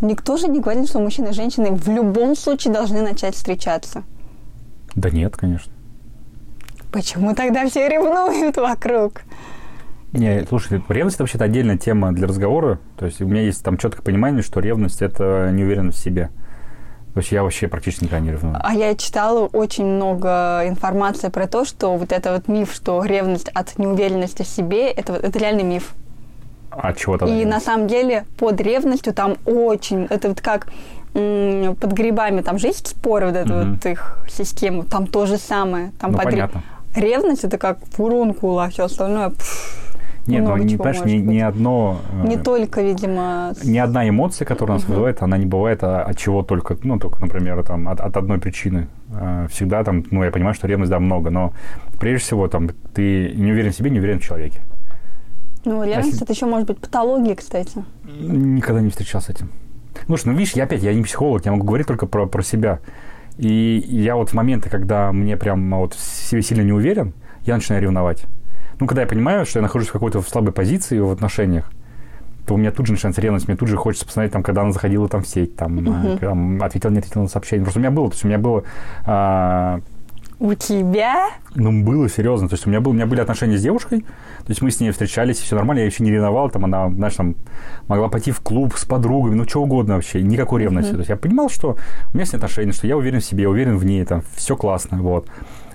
Никто 0.00 0.36
же 0.36 0.48
не 0.48 0.60
говорит, 0.60 0.88
что 0.88 1.00
мужчина 1.00 1.28
и 1.28 1.32
женщина 1.32 1.72
в 1.72 1.88
любом 1.88 2.36
случае 2.36 2.72
должны 2.72 3.02
начать 3.02 3.34
встречаться. 3.34 4.04
Да 4.94 5.10
нет, 5.10 5.36
конечно. 5.36 5.72
Почему 6.92 7.34
тогда 7.34 7.66
все 7.68 7.88
ревнуют 7.88 8.56
вокруг? 8.56 9.22
Не, 10.12 10.46
слушай, 10.48 10.82
ревность 10.88 11.16
это 11.16 11.24
вообще-то 11.24 11.44
отдельная 11.44 11.76
тема 11.76 12.12
для 12.12 12.26
разговора. 12.26 12.78
То 12.96 13.06
есть 13.06 13.20
у 13.20 13.26
меня 13.26 13.42
есть 13.42 13.62
там 13.62 13.76
четкое 13.76 14.02
понимание, 14.02 14.42
что 14.42 14.60
ревность 14.60 15.02
это 15.02 15.50
неуверенность 15.52 15.98
в 15.98 16.02
себе. 16.02 16.30
То 17.12 17.20
есть 17.20 17.32
я 17.32 17.42
вообще 17.42 17.68
практически 17.68 18.04
никогда 18.04 18.24
не 18.24 18.30
ревную. 18.30 18.56
А 18.62 18.74
я 18.74 18.94
читала 18.94 19.46
очень 19.46 19.84
много 19.84 20.62
информации 20.66 21.28
про 21.28 21.46
то, 21.46 21.64
что 21.64 21.96
вот 21.96 22.12
это 22.12 22.32
вот 22.32 22.48
миф, 22.48 22.72
что 22.72 23.04
ревность 23.04 23.48
от 23.48 23.76
неуверенности 23.78 24.42
в 24.42 24.46
себе, 24.46 24.90
это, 24.90 25.14
это 25.14 25.38
реальный 25.38 25.64
миф. 25.64 25.94
А 26.70 26.92
чего 26.92 27.18
тогда? 27.18 27.34
И 27.34 27.44
на 27.44 27.60
самом 27.60 27.86
деле 27.86 28.24
под 28.38 28.60
ревностью 28.60 29.12
там 29.12 29.36
очень, 29.44 30.06
это 30.10 30.28
вот 30.28 30.40
как 30.40 30.68
под 31.12 31.92
грибами, 31.92 32.42
там 32.42 32.58
же 32.58 32.68
есть 32.68 32.86
споры 32.86 33.26
вот 33.26 33.36
эту 33.36 33.54
вот 33.54 33.86
их 33.86 34.18
систему, 34.28 34.84
там 34.84 35.06
то 35.06 35.26
же 35.26 35.36
самое. 35.38 35.92
Там 35.98 36.12
Ну, 36.12 36.18
под 36.18 36.26
понятно. 36.26 36.62
Ревность 36.94 37.44
это 37.44 37.58
как 37.58 37.78
фурункула, 37.92 38.64
а 38.64 38.68
все 38.70 38.84
остальное 38.84 39.30
пф, 39.30 39.88
Нет, 40.26 40.44
ну, 40.44 40.56
не, 40.56 40.76
понимаешь, 40.76 41.04
ни, 41.04 41.16
ни 41.16 41.38
одно... 41.38 42.00
э, 42.24 42.26
не 42.26 42.36
только, 42.36 42.82
видимо, 42.82 43.54
Ни 43.64 43.78
одна 43.78 44.08
эмоция, 44.08 44.46
которая 44.46 44.78
нас 44.78 44.86
вызывает, 44.86 45.22
она 45.22 45.38
не 45.38 45.46
бывает 45.46 45.82
а, 45.82 46.02
от 46.02 46.18
чего 46.18 46.42
только, 46.42 46.76
ну, 46.82 46.98
только, 46.98 47.20
например, 47.20 47.62
там, 47.64 47.88
от, 47.88 48.00
от 48.00 48.16
одной 48.16 48.38
причины. 48.38 48.88
Э, 49.10 49.46
Всегда 49.50 49.84
там, 49.84 50.04
ну, 50.10 50.24
я 50.24 50.30
понимаю, 50.30 50.54
что 50.54 50.66
ревность, 50.66 50.90
да, 50.90 50.98
много, 50.98 51.30
но 51.30 51.52
прежде 51.98 52.24
всего, 52.24 52.48
там, 52.48 52.68
ты 52.94 53.32
не 53.34 53.52
уверен 53.52 53.72
в 53.72 53.76
себе, 53.76 53.90
не 53.90 53.98
уверен 53.98 54.18
в 54.20 54.22
человеке. 54.22 54.60
Ну, 55.64 55.84
ревность 55.84 56.08
если- 56.12 56.22
это 56.24 56.32
еще 56.32 56.46
может 56.46 56.66
быть 56.68 56.78
патология, 56.78 57.34
кстати. 57.34 57.84
Никогда 58.04 58.80
не 58.80 58.90
встречался 58.90 59.28
с 59.32 59.36
этим. 59.36 59.50
Слушай, 60.06 60.26
ну, 60.28 60.32
видишь, 60.34 60.52
я 60.54 60.64
опять, 60.64 60.82
я 60.82 60.94
не 60.94 61.02
психолог, 61.02 61.44
я 61.44 61.52
могу 61.52 61.64
говорить 61.64 61.86
только 61.86 62.06
про, 62.06 62.26
про 62.26 62.42
себя. 62.42 62.80
И 63.36 63.84
я 63.88 64.16
вот 64.16 64.30
в 64.30 64.34
моменты, 64.34 64.68
когда 64.70 65.12
мне 65.12 65.36
прям 65.36 65.70
вот 65.78 65.94
в 65.94 66.00
себе 66.00 66.42
сильно 66.42 66.62
не 66.62 66.72
уверен, 66.72 67.12
я 67.44 67.54
начинаю 67.54 67.82
ревновать. 67.82 68.24
Ну, 68.80 68.86
когда 68.86 69.02
я 69.02 69.08
понимаю, 69.08 69.44
что 69.46 69.58
я 69.58 69.62
нахожусь 69.62 69.88
в 69.88 69.92
какой-то 69.92 70.20
слабой 70.22 70.52
позиции 70.52 70.98
в 70.98 71.10
отношениях, 71.10 71.70
то 72.46 72.54
у 72.54 72.56
меня 72.56 72.70
тут 72.70 72.86
же 72.86 72.92
начинается 72.92 73.20
ревность, 73.20 73.46
мне 73.46 73.56
тут 73.56 73.68
же 73.68 73.76
хочется 73.76 74.06
посмотреть, 74.06 74.32
там, 74.32 74.42
когда 74.42 74.62
она 74.62 74.72
заходила 74.72 75.08
там 75.08 75.22
в 75.22 75.28
сеть, 75.28 75.54
там, 75.56 75.78
э, 76.14 76.16
там 76.18 76.62
ответила, 76.62 76.90
не 76.90 76.98
ответила 76.98 77.22
на 77.22 77.28
сообщение. 77.28 77.64
Просто 77.64 77.78
у 77.78 77.82
меня 77.82 77.90
было, 77.90 78.08
то 78.08 78.14
есть 78.14 78.24
у 78.24 78.28
меня 78.28 78.38
было, 78.38 78.64
а, 79.04 79.80
У 80.40 80.54
тебя? 80.54 81.30
ну, 81.54 81.82
было 81.82 82.08
серьезно. 82.08 82.48
То 82.48 82.54
есть 82.54 82.66
у 82.66 82.70
меня, 82.70 82.80
был, 82.80 82.92
у 82.92 82.94
меня 82.94 83.06
были 83.06 83.20
отношения 83.20 83.58
с 83.58 83.62
девушкой, 83.62 84.00
то 84.00 84.48
есть 84.48 84.62
мы 84.62 84.70
с 84.70 84.80
ней 84.80 84.90
встречались, 84.90 85.40
и 85.40 85.42
все 85.42 85.56
нормально, 85.56 85.80
я 85.80 85.86
еще 85.86 86.04
не 86.04 86.10
ревновал, 86.10 86.50
там 86.50 86.64
она, 86.64 86.88
знаешь, 86.90 87.14
там 87.14 87.34
могла 87.88 88.08
пойти 88.08 88.30
в 88.30 88.40
клуб 88.40 88.74
с 88.76 88.84
подругами, 88.84 89.34
ну, 89.34 89.48
что 89.48 89.62
угодно 89.62 89.94
вообще, 89.94 90.22
никакой 90.22 90.62
ревности. 90.62 90.92
То 90.92 90.98
есть 90.98 91.10
я 91.10 91.16
понимал, 91.16 91.48
что 91.50 91.76
у 92.12 92.16
меня 92.16 92.24
с 92.24 92.32
ней 92.32 92.36
отношения, 92.36 92.72
что 92.72 92.86
я 92.86 92.96
уверен 92.96 93.20
в 93.20 93.24
себе, 93.24 93.42
я 93.42 93.50
уверен 93.50 93.76
в 93.76 93.84
ней, 93.84 94.04
там, 94.04 94.22
все 94.34 94.56
классно, 94.56 95.02
вот. 95.02 95.28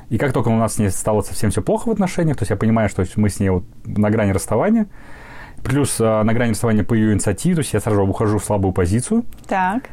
И 0.09 0.17
как 0.17 0.31
только 0.31 0.49
у 0.49 0.55
нас 0.55 0.75
с 0.75 0.77
ней 0.77 0.89
стало 0.89 1.21
совсем 1.21 1.49
все 1.49 1.61
плохо 1.61 1.89
в 1.89 1.91
отношениях, 1.91 2.37
то 2.37 2.43
есть 2.43 2.51
я 2.51 2.55
понимаю, 2.55 2.87
что 2.87 3.05
мы 3.15 3.29
с 3.29 3.39
ней 3.39 3.49
вот 3.49 3.65
на 3.85 4.09
грани 4.09 4.31
расставания, 4.31 4.87
плюс 5.63 5.97
а, 5.99 6.23
на 6.23 6.33
грани 6.33 6.51
расставания 6.51 6.83
по 6.83 6.93
ее 6.93 7.13
инициативе, 7.13 7.55
то 7.55 7.61
есть 7.61 7.73
я 7.73 7.79
сразу 7.79 8.03
ухожу 8.03 8.37
в 8.37 8.45
слабую 8.45 8.73
позицию, 8.73 9.25
Так. 9.47 9.89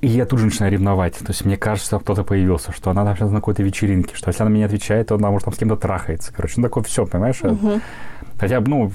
И 0.00 0.06
я 0.06 0.26
тут 0.26 0.38
же 0.38 0.46
начинаю 0.46 0.72
ревновать. 0.72 1.14
То 1.14 1.28
есть 1.28 1.44
мне 1.44 1.56
кажется, 1.56 1.86
что 1.86 2.00
кто-то 2.00 2.22
появился, 2.22 2.72
что 2.72 2.90
она 2.90 3.14
сейчас 3.14 3.30
на 3.30 3.36
какой-то 3.36 3.62
вечеринке, 3.62 4.14
что 4.14 4.28
если 4.28 4.42
она 4.42 4.50
мне 4.50 4.60
не 4.60 4.66
отвечает, 4.66 5.08
то 5.08 5.16
она 5.16 5.30
может 5.30 5.46
там 5.46 5.54
с 5.54 5.58
кем-то 5.58 5.76
трахается. 5.76 6.32
Короче, 6.32 6.54
ну 6.58 6.64
такое 6.64 6.84
все, 6.84 7.04
понимаешь? 7.04 7.40
Мгм. 7.42 7.80
Хотя 8.38 8.60
ну, 8.60 8.92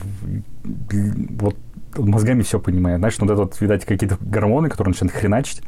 вот 0.64 1.58
мозгами 1.98 2.42
все 2.42 2.60
понимаю. 2.60 3.00
Знаешь, 3.00 3.16
вот 3.20 3.30
это 3.30 3.42
вот, 3.42 3.60
видать, 3.60 3.86
какие-то 3.86 4.18
гормоны, 4.22 4.70
которые 4.70 4.94
начинают 4.94 5.14
хреначить. 5.14 5.62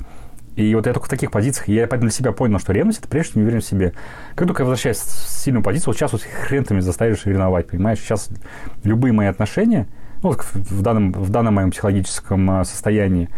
И 0.56 0.74
вот 0.74 0.88
я 0.88 0.94
только 0.94 1.08
в 1.08 1.10
таких 1.10 1.32
позициях, 1.32 1.68
я 1.68 1.82
поэтому 1.82 2.10
для 2.10 2.18
себя 2.18 2.32
понял, 2.32 2.60
что 2.60 2.72
ревность– 2.72 3.00
это 3.00 3.10
прежде 3.10 3.32
всего 3.32 3.42
неуверенность 3.42 3.68
в 3.68 3.70
себе. 3.72 3.94
Как 4.36 4.48
только 4.48 4.64
я 4.64 4.70
возвращаюсь 4.70 5.00
в 5.00 5.30
сильную 5.30 5.62
позицию, 5.62 5.88
вот 5.88 5.98
сейчас 5.98 6.14
вот 6.14 6.22
хрен 6.22 6.64
ты 6.64 6.74
меня 6.74 6.82
заставишь 6.82 7.26
ревновать, 7.26 7.68
понимаешь? 7.68 8.00
Сейчас 8.00 8.30
любые 8.84 9.12
мои 9.12 9.28
отношения, 9.28 9.88
ну, 10.24 10.30
вот 10.30 10.46
в 10.54 10.82
данном, 10.82 11.12
в 11.12 11.30
данном 11.30 11.56
моем 11.56 11.72
психологическом 11.72 12.50
а, 12.50 12.64
состоянии, 12.64 13.30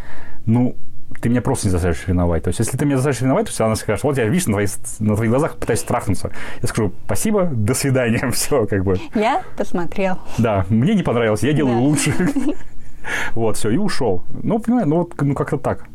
ну, 0.46 0.76
ты 1.22 1.30
меня 1.30 1.42
просто 1.42 1.68
не 1.68 1.72
заставишь 1.72 2.08
ревновать. 2.08 2.44
То 2.44 2.50
есть, 2.50 2.60
если 2.60 2.78
ты 2.78 2.86
меня 2.86 2.98
заставишь 2.98 3.22
ревновать, 3.22 3.46
то 3.46 3.50
есть 3.52 3.62
она 3.62 3.76
скажет, 3.76 4.04
вот 4.04 4.18
я, 4.18 4.26
видишь, 4.26 4.48
на, 4.48 4.54
твои- 4.54 4.68
на 5.00 5.16
твоих 5.16 5.32
глазах 5.32 5.56
пытаюсь 5.58 5.84
трахнуться. 5.84 6.32
Я 6.62 6.68
скажу, 6.68 6.94
спасибо, 7.06 7.46
до 7.46 7.74
свидания, 7.74 8.30
все, 8.34 8.66
как 8.66 8.84
бы. 8.84 8.98
Я 9.16 9.44
посмотрел. 9.56 10.20
Да, 10.38 10.66
мне 10.70 10.94
не 10.96 11.04
понравилось, 11.04 11.44
я 11.44 11.54
делаю 11.54 11.76
Да. 11.76 11.82
лучше. 11.82 12.14
Вот, 13.36 13.56
все, 13.56 13.70
и 13.70 13.78
ушел. 13.78 14.26
Ну, 14.44 14.60
понимаешь, 14.60 14.88
ну, 14.88 14.98
вот, 14.98 15.14
ну, 15.22 15.34
как-то 15.34 15.58
так. 15.58 15.86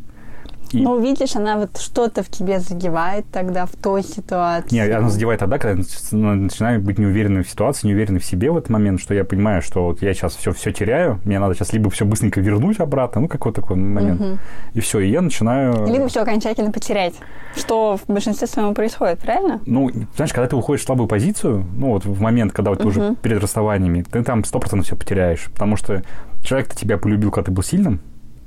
И- 0.73 0.83
Ну, 0.83 1.01
видишь, 1.01 1.37
она 1.37 1.57
вот 1.59 1.79
что-то 1.79 2.23
в 2.23 2.29
тебе 2.29 2.61
задевает 2.61 3.25
тогда 3.31 3.67
в 3.67 3.73
той 3.73 4.03
ситуации. 4.03 4.75
Не, 4.75 4.81
она 4.95 5.09
задевает 5.09 5.41
тогда, 5.41 5.59
когда 5.59 5.81
я 5.81 5.87
ну, 6.13 6.35
начинаю 6.35 6.81
быть 6.81 6.99
неуверенным 6.99 7.45
в 7.45 7.49
ситуации, 7.49 7.89
неуверенным 7.89 8.21
в 8.21 8.25
себе 8.25 8.51
в 8.51 8.57
этот 8.57 8.71
момент, 8.71 9.01
что 9.01 9.15
я 9.15 9.25
понимаю, 9.25 9.63
что 9.63 9.85
вот 9.85 10.03
я 10.03 10.15
сейчас 10.15 10.35
все, 10.37 10.53
все 10.53 10.73
теряю, 10.73 11.21
мне 11.25 11.39
надо 11.39 11.55
сейчас 11.55 11.73
либо 11.73 11.91
все 11.91 12.05
быстренько 12.05 12.41
вернуть 12.41 12.81
обратно, 12.81 13.21
ну, 13.23 13.29
какой 13.29 13.53
такой 13.53 13.77
момент. 13.77 14.21
Мгм. 14.21 14.39
И 14.75 14.81
все, 14.81 15.01
и 15.01 15.11
я 15.11 15.21
начинаю... 15.21 15.87
Либо 15.87 16.09
все 16.09 16.23
окончательно 16.23 16.73
потерять, 16.73 17.15
что 17.57 17.97
в 17.97 18.11
большинстве 18.13 18.47
своем 18.47 18.75
происходит, 18.75 19.19
правильно? 19.19 19.61
Ну, 19.67 19.91
знаешь, 20.17 20.33
когда 20.33 20.49
ты 20.49 20.57
уходишь 20.57 20.83
в 20.83 20.87
слабую 20.87 21.09
позицию, 21.09 21.65
ну, 21.77 21.89
вот 21.91 22.05
в 22.05 22.21
момент, 22.21 22.53
когда 22.53 22.71
вот 22.71 22.81
ты 22.81 22.87
уже 22.87 23.01
Мгм. 23.01 23.17
перед 23.17 23.43
расставаниями, 23.43 24.03
ты 24.03 24.23
там 24.23 24.43
100% 24.45 24.83
все 24.85 24.97
потеряешь, 24.97 25.49
потому 25.53 25.77
что 25.77 26.03
человек-то 26.43 26.77
тебя 26.77 26.99
полюбил, 26.99 27.31
когда 27.31 27.47
ты 27.47 27.53
был 27.53 27.63
сильным, 27.63 28.01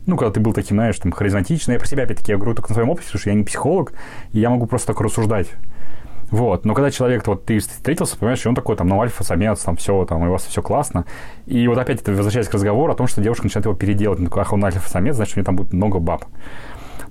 ну, 0.05 0.17
когда 0.17 0.31
ты 0.31 0.39
был 0.39 0.53
таким, 0.53 0.77
знаешь, 0.77 0.97
там, 0.99 1.11
харизматичным. 1.11 1.73
Я 1.73 1.79
про 1.79 1.87
себя, 1.87 2.03
опять-таки, 2.03 2.31
я 2.31 2.37
говорю 2.37 2.55
только 2.55 2.69
на 2.69 2.75
своем 2.75 2.89
опыте, 2.89 3.07
потому 3.07 3.19
что 3.19 3.29
я 3.29 3.35
не 3.35 3.43
психолог, 3.43 3.93
и 4.31 4.39
я 4.39 4.49
могу 4.49 4.65
просто 4.67 4.87
так 4.87 5.01
рассуждать. 5.01 5.47
Вот. 6.31 6.65
Но 6.65 6.73
когда 6.73 6.89
человек, 6.91 7.27
вот 7.27 7.45
ты 7.45 7.59
встретился, 7.59 8.17
понимаешь, 8.17 8.43
и 8.45 8.49
он 8.49 8.55
такой, 8.55 8.75
там, 8.75 8.87
ну, 8.87 8.99
альфа-самец, 9.01 9.59
там, 9.61 9.75
все, 9.77 10.05
там, 10.05 10.23
и 10.25 10.27
у 10.27 10.31
вас 10.31 10.43
все 10.45 10.61
классно. 10.61 11.05
И 11.45 11.67
вот 11.67 11.77
опять 11.77 12.01
это 12.01 12.11
возвращаясь 12.11 12.47
к 12.47 12.53
разговору 12.53 12.91
о 12.91 12.95
том, 12.95 13.07
что 13.07 13.21
девушка 13.21 13.43
начинает 13.43 13.65
его 13.65 13.75
переделать. 13.75 14.23
Такой, 14.23 14.41
ах, 14.41 14.53
он 14.53 14.65
альфа-самец, 14.65 15.15
значит, 15.15 15.35
у 15.37 15.39
него 15.39 15.45
там 15.45 15.55
будет 15.55 15.73
много 15.73 15.99
баб. 15.99 16.25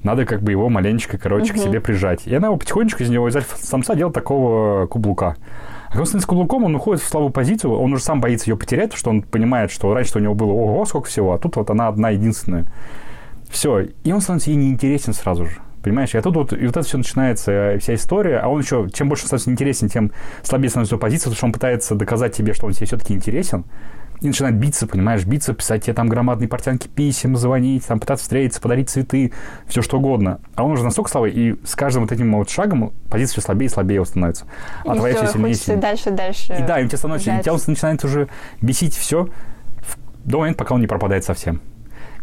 Надо 0.02 0.26
как 0.26 0.42
бы 0.42 0.50
его 0.50 0.68
маленечко, 0.68 1.16
короче, 1.16 1.52
к 1.52 1.57
Мгм. 1.57 1.64
себе 1.64 1.80
прижать. 1.80 2.26
И 2.26 2.35
она 2.35 2.48
его 2.48 2.57
потихонечку 2.57 3.02
из 3.02 3.09
него, 3.09 3.28
из 3.28 3.37
альфа-самца 3.37 3.94
делает 3.94 4.14
такого 4.14 4.87
кублука. 4.87 5.37
Он 5.96 6.07
становится 6.07 6.28
каблуком, 6.28 6.64
он 6.64 6.74
уходит 6.74 7.02
в 7.02 7.09
слабую 7.09 7.33
позицию, 7.33 7.72
он 7.72 7.92
уже 7.92 8.02
сам 8.02 8.20
боится 8.20 8.50
ее 8.50 8.57
потерять, 8.57 8.92
что 8.94 9.11
он 9.11 9.22
понимает, 9.22 9.70
что 9.70 9.94
раньше 9.94 10.18
у 10.18 10.20
него 10.20 10.35
было 10.35 10.50
ого, 10.50 10.85
сколько 10.87 11.09
всего, 11.09 11.33
а 11.33 11.38
тут 11.38 11.57
вот 11.57 11.70
она 11.70 11.88
одна 11.88 12.11
единственная. 12.11 12.66
Все. 13.48 13.87
И 14.02 14.12
он 14.12 14.20
становится 14.20 14.50
ей 14.50 14.57
неинтересен 14.57 15.12
сразу 15.12 15.46
же. 15.46 15.59
Понимаешь, 15.83 16.14
и 16.14 16.20
тут 16.20 16.35
вот, 16.35 16.52
и 16.52 16.66
вот 16.66 16.76
это 16.76 16.83
все 16.83 16.96
начинается, 16.96 17.52
э, 17.52 17.78
вся 17.78 17.94
история, 17.94 18.38
а 18.38 18.48
он 18.48 18.61
еще, 18.61 18.88
чем 18.92 19.09
больше 19.09 19.26
становится 19.26 19.50
неинтересен, 19.50 19.88
тем 19.88 20.12
слабее 20.42 20.70
становится 20.70 20.94
его 20.94 21.00
позиция, 21.00 21.24
потому 21.24 21.37
что 21.37 21.46
он 21.46 21.52
пытается 21.52 21.94
доказать 21.94 22.35
тебе, 22.35 22.54
что 22.54 22.66
он 22.66 22.72
тебе 22.72 22.87
все-таки 22.87 23.12
интересен, 23.12 23.64
и 24.20 24.27
начинает 24.27 24.57
биться, 24.57 24.87
понимаешь, 24.87 25.24
биться, 25.24 25.53
писать 25.55 25.85
тебе 25.85 25.94
там 25.94 26.09
громадные 26.09 26.48
портянки 26.48 26.88
писем, 26.88 27.37
звонить, 27.37 27.87
там 27.87 28.00
пытаться 28.00 28.24
встретиться, 28.24 28.61
подарить 28.61 28.88
цветы, 28.88 29.33
все 29.66 29.83
что 29.83 29.98
угодно. 29.98 30.40
А 30.55 30.64
он 30.64 30.72
уже 30.72 30.85
настолько 30.85 31.11
слабый, 31.11 31.33
и 31.33 31.57
с 31.64 31.74
каждым 31.74 32.05
вот 32.05 32.12
этим 32.12 32.33
вот 32.33 32.48
шагом 32.48 32.92
позиция 33.11 33.35
все 33.35 33.40
слабее 33.42 33.66
и 33.66 33.70
слабее 33.70 34.05
становится. 34.05 34.46
А 34.87 34.94
и 34.94 34.98
твоя 34.98 35.16
все 35.16 35.27
сильнее 35.27 35.50
и 35.53 35.55
сильнее. 35.55 35.81
дальше, 35.81 36.11
дальше. 36.11 36.57
И 36.59 36.62
да, 36.62 36.81
и 36.81 36.85
у 36.85 36.88
тебя 36.88 36.98
становится, 36.98 37.31
и 37.31 37.33
жать. 37.35 37.44
тебя 37.44 37.59
начинает 37.66 38.05
уже 38.05 38.29
бесить 38.61 38.96
все 38.96 39.29
до 40.24 40.38
момента, 40.38 40.59
пока 40.59 40.74
он 40.74 40.81
не 40.81 40.87
пропадает 40.87 41.24
совсем. 41.24 41.61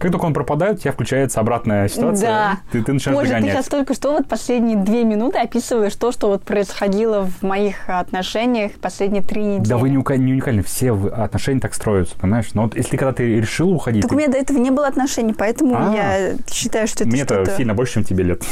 Как 0.01 0.11
только 0.11 0.25
он 0.25 0.33
пропадает, 0.33 0.77
у 0.77 0.79
тебя 0.79 0.91
включается 0.91 1.39
обратная 1.39 1.87
ситуация. 1.87 2.27
Да. 2.29 2.57
Ты, 2.71 2.81
ты 2.83 2.93
начинаешь 2.93 3.17
Боже, 3.19 3.29
ты 3.29 3.35
догонять. 3.35 3.53
сейчас 3.55 3.67
только 3.67 3.93
что 3.93 4.11
вот 4.13 4.27
последние 4.27 4.75
две 4.77 5.03
минуты 5.03 5.37
описываешь 5.37 5.93
то, 5.95 6.11
что 6.11 6.27
вот 6.27 6.43
происходило 6.43 7.27
в 7.27 7.43
моих 7.43 7.87
отношениях 7.87 8.71
последние 8.81 9.21
три 9.21 9.43
недели. 9.43 9.69
Да 9.69 9.77
вы 9.77 9.89
не, 9.89 9.97
ука- 9.97 10.17
не 10.17 10.31
уникальны, 10.33 10.63
все 10.63 10.91
отношения 10.93 11.59
так 11.59 11.73
строятся, 11.75 12.15
понимаешь? 12.19 12.47
Но 12.55 12.63
вот 12.63 12.75
если 12.75 12.97
когда 12.97 13.13
ты 13.13 13.35
решил 13.39 13.71
уходить, 13.71 14.01
Так 14.01 14.09
ты- 14.09 14.15
у 14.15 14.17
меня 14.19 14.29
до 14.29 14.37
этого 14.39 14.57
не 14.57 14.71
было 14.71 14.87
отношений, 14.87 15.33
поэтому 15.37 15.75
А. 15.77 15.93
я 15.93 16.31
считаю, 16.51 16.87
что 16.87 17.03
это 17.03 17.11
мне 17.11 17.21
это 17.21 17.45
сильно 17.55 17.75
больше, 17.75 17.93
чем 17.93 18.03
тебе 18.03 18.23
лет. 18.23 18.43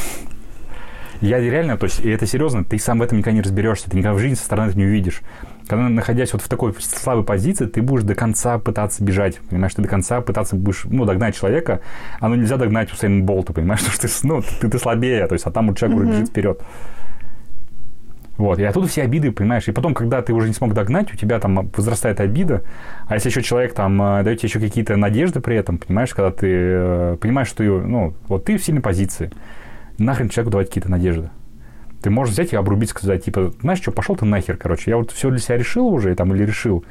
Я 1.20 1.38
реально, 1.38 1.76
то 1.76 1.84
есть, 1.84 2.00
и 2.00 2.08
это 2.08 2.26
серьезно, 2.26 2.64
ты 2.64 2.78
сам 2.78 2.98
в 2.98 3.02
этом 3.02 3.18
никогда 3.18 3.36
не 3.36 3.42
разберешься, 3.42 3.90
ты 3.90 3.96
никогда 3.96 4.14
в 4.14 4.18
жизни 4.18 4.34
со 4.34 4.44
стороны 4.44 4.70
это 4.70 4.78
не 4.78 4.86
увидишь. 4.86 5.20
Когда, 5.68 5.88
находясь 5.88 6.32
вот 6.32 6.40
в 6.40 6.48
такой 6.48 6.74
слабой 6.80 7.24
позиции, 7.24 7.66
ты 7.66 7.82
будешь 7.82 8.04
до 8.04 8.14
конца 8.14 8.58
пытаться 8.58 9.04
бежать, 9.04 9.38
понимаешь, 9.50 9.74
ты 9.74 9.82
до 9.82 9.88
конца 9.88 10.20
пытаться 10.22 10.56
будешь, 10.56 10.84
ну, 10.84 11.04
догнать 11.04 11.36
человека, 11.36 11.80
оно 12.20 12.36
нельзя 12.36 12.56
догнать 12.56 12.90
Усейн 12.92 13.24
Болта, 13.24 13.52
понимаешь, 13.52 13.80
потому 13.84 13.96
что 13.96 14.08
ты, 14.08 14.26
ну, 14.26 14.42
ты, 14.60 14.68
ты 14.68 14.78
слабее, 14.78 15.26
то 15.26 15.34
есть, 15.34 15.46
а 15.46 15.50
там 15.50 15.68
вот 15.68 15.78
человек 15.78 15.98
mm-hmm. 15.98 16.10
бежит 16.10 16.28
вперед. 16.28 16.62
Вот, 18.38 18.58
и 18.58 18.64
оттуда 18.64 18.88
все 18.88 19.02
обиды, 19.02 19.32
понимаешь, 19.32 19.68
и 19.68 19.72
потом, 19.72 19.92
когда 19.92 20.22
ты 20.22 20.32
уже 20.32 20.48
не 20.48 20.54
смог 20.54 20.72
догнать, 20.72 21.12
у 21.12 21.16
тебя 21.18 21.38
там 21.38 21.70
возрастает 21.76 22.20
обида, 22.20 22.62
а 23.06 23.14
если 23.14 23.28
еще 23.28 23.42
человек 23.42 23.74
там 23.74 24.00
э, 24.00 24.22
дает 24.22 24.38
тебе 24.38 24.48
еще 24.48 24.60
какие-то 24.60 24.96
надежды 24.96 25.40
при 25.40 25.56
этом, 25.56 25.76
понимаешь, 25.76 26.14
когда 26.14 26.30
ты 26.30 26.48
э, 26.50 27.16
понимаешь, 27.20 27.48
что, 27.48 27.62
ну, 27.62 28.14
вот 28.28 28.46
ты 28.46 28.56
в 28.56 28.64
сильной 28.64 28.80
позиции, 28.80 29.30
нахрен 30.02 30.28
человеку 30.28 30.52
давать 30.52 30.68
какие-то 30.68 30.90
надежды. 30.90 31.30
Ты 32.02 32.10
можешь 32.10 32.34
взять 32.34 32.52
и 32.52 32.56
обрубить, 32.56 32.90
сказать, 32.90 33.24
типа, 33.24 33.52
знаешь 33.60 33.80
что, 33.80 33.92
пошел 33.92 34.16
ты 34.16 34.24
нахер, 34.24 34.56
короче, 34.56 34.90
я 34.90 34.96
вот 34.96 35.10
все 35.10 35.30
для 35.30 35.38
себя 35.38 35.58
решил 35.58 35.86
уже, 35.86 36.14
там, 36.14 36.34
или 36.34 36.44
решил, 36.44 36.84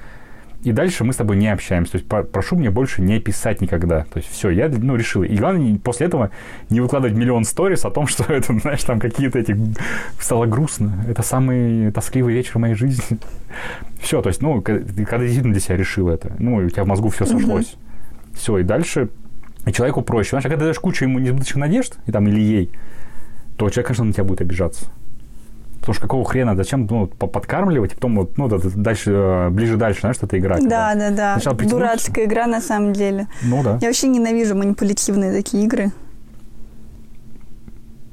и 0.61 0.73
дальше 0.73 1.05
мы 1.05 1.13
с 1.13 1.15
тобой 1.15 1.37
не 1.37 1.47
общаемся. 1.47 1.93
То 1.93 1.97
есть 1.99 2.31
прошу 2.31 2.57
мне 2.57 2.69
больше 2.69 3.01
не 3.01 3.19
писать 3.19 3.61
никогда. 3.61 4.01
То 4.11 4.17
есть 4.17 4.29
все, 4.29 4.49
я 4.49 4.67
ну, 4.67 4.97
решил. 4.97 5.23
И 5.23 5.33
главное, 5.37 5.77
после 5.77 6.07
этого 6.07 6.31
не 6.69 6.81
выкладывать 6.81 7.15
миллион 7.15 7.45
сторис 7.45 7.85
о 7.85 7.91
том, 7.91 8.07
что 8.07 8.25
это, 8.31 8.57
знаешь, 8.59 8.83
там 8.83 8.99
какие-то 8.99 9.39
эти... 9.39 9.57
Стало 10.19 10.45
грустно. 10.47 11.05
Это 11.07 11.23
самый 11.23 11.91
тоскливый 11.91 12.33
вечер 12.33 12.59
моей 12.59 12.75
жизни. 12.75 13.19
Все, 14.01 14.21
то 14.21 14.27
есть, 14.27 14.41
ну, 14.41 14.61
когда 14.61 15.19
действительно 15.19 15.53
для 15.53 15.61
себя 15.61 15.77
решил 15.77 16.09
это, 16.09 16.33
ну, 16.39 16.61
и 16.61 16.65
у 16.65 16.69
тебя 16.69 16.83
в 16.83 16.87
мозгу 16.87 17.09
все 17.09 17.25
сошлось. 17.25 17.75
Все, 18.33 18.57
и 18.57 18.63
дальше 18.63 19.09
и 19.65 19.71
человеку 19.71 20.01
проще. 20.01 20.31
Знаешь, 20.31 20.45
а 20.45 20.49
когда 20.49 20.61
ты 20.61 20.65
даешь 20.65 20.79
кучу 20.79 21.05
ему 21.05 21.19
несбыточных 21.19 21.57
надежд, 21.57 21.97
и 22.05 22.11
там, 22.11 22.27
или 22.27 22.39
ей, 22.39 22.71
то 23.59 23.69
человек, 23.69 23.87
конечно, 23.87 24.05
на 24.05 24.13
тебя 24.13 24.23
будет 24.23 24.39
обижаться. 24.39 24.85
Потому 25.81 25.93
что 25.93 26.01
какого 26.03 26.23
хрена, 26.23 26.55
зачем 26.55 26.87
ну, 26.89 27.07
подкармливать, 27.07 27.91
и 27.91 27.95
потом 27.95 28.15
вот, 28.15 28.37
ну, 28.37 28.47
дальше, 28.47 29.11
э, 29.11 29.49
ближе 29.49 29.75
дальше, 29.75 29.99
знаешь, 29.99 30.15
что-то 30.15 30.39
играть. 30.39 30.67
Да, 30.67 30.95
да, 30.95 31.09
да. 31.09 31.33
Сначала 31.33 31.57
Дурацкая 31.57 32.25
игра 32.25 32.47
на 32.47 32.61
самом 32.61 32.93
деле. 32.93 33.27
Ну 33.43 33.61
да. 33.61 33.77
Я 33.81 33.87
вообще 33.89 34.07
ненавижу 34.07 34.55
манипулятивные 34.55 35.33
такие 35.33 35.65
игры. 35.65 35.91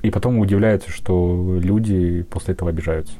И 0.03 0.11
потом 0.11 0.41
удивляются, 0.41 0.91
что 0.91 1.59
люди 1.63 2.23
после 2.29 2.55
этого 2.55 2.71
обижаются. 2.71 3.15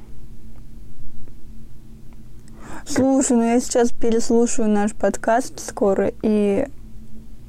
Слушай, 2.89 3.37
ну 3.37 3.45
я 3.45 3.61
сейчас 3.61 3.93
переслушаю 3.93 4.69
наш 4.69 4.95
подкаст 4.95 5.61
скоро, 5.61 6.11
и 6.23 6.67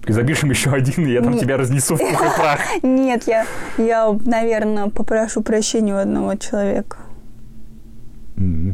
и 0.10 0.14
запишем 0.14 0.50
еще 0.50 0.72
один, 0.72 1.06
и 1.06 1.12
я 1.12 1.22
там 1.22 1.34
Нет. 1.34 1.42
тебя 1.42 1.58
разнесу 1.58 1.96
в 1.96 2.00
пух 2.00 2.22
и 2.22 2.40
прах. 2.40 2.60
Нет, 2.84 3.24
я, 3.28 3.46
я, 3.78 4.16
наверное, 4.26 4.90
попрошу 4.90 5.42
прощения 5.42 5.94
у 5.94 5.98
одного 5.98 6.36
человека. 6.36 6.98
Mm-hmm. 8.38 8.74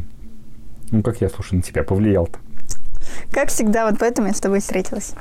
Ну, 0.90 1.02
как 1.02 1.20
я, 1.20 1.28
слушай, 1.28 1.54
на 1.54 1.62
тебя 1.62 1.82
повлиял-то? 1.82 2.38
Как 3.30 3.48
всегда, 3.48 3.88
вот 3.90 3.98
поэтому 3.98 4.28
я 4.28 4.34
с 4.34 4.40
тобой 4.40 4.60
встретилась. 4.60 5.14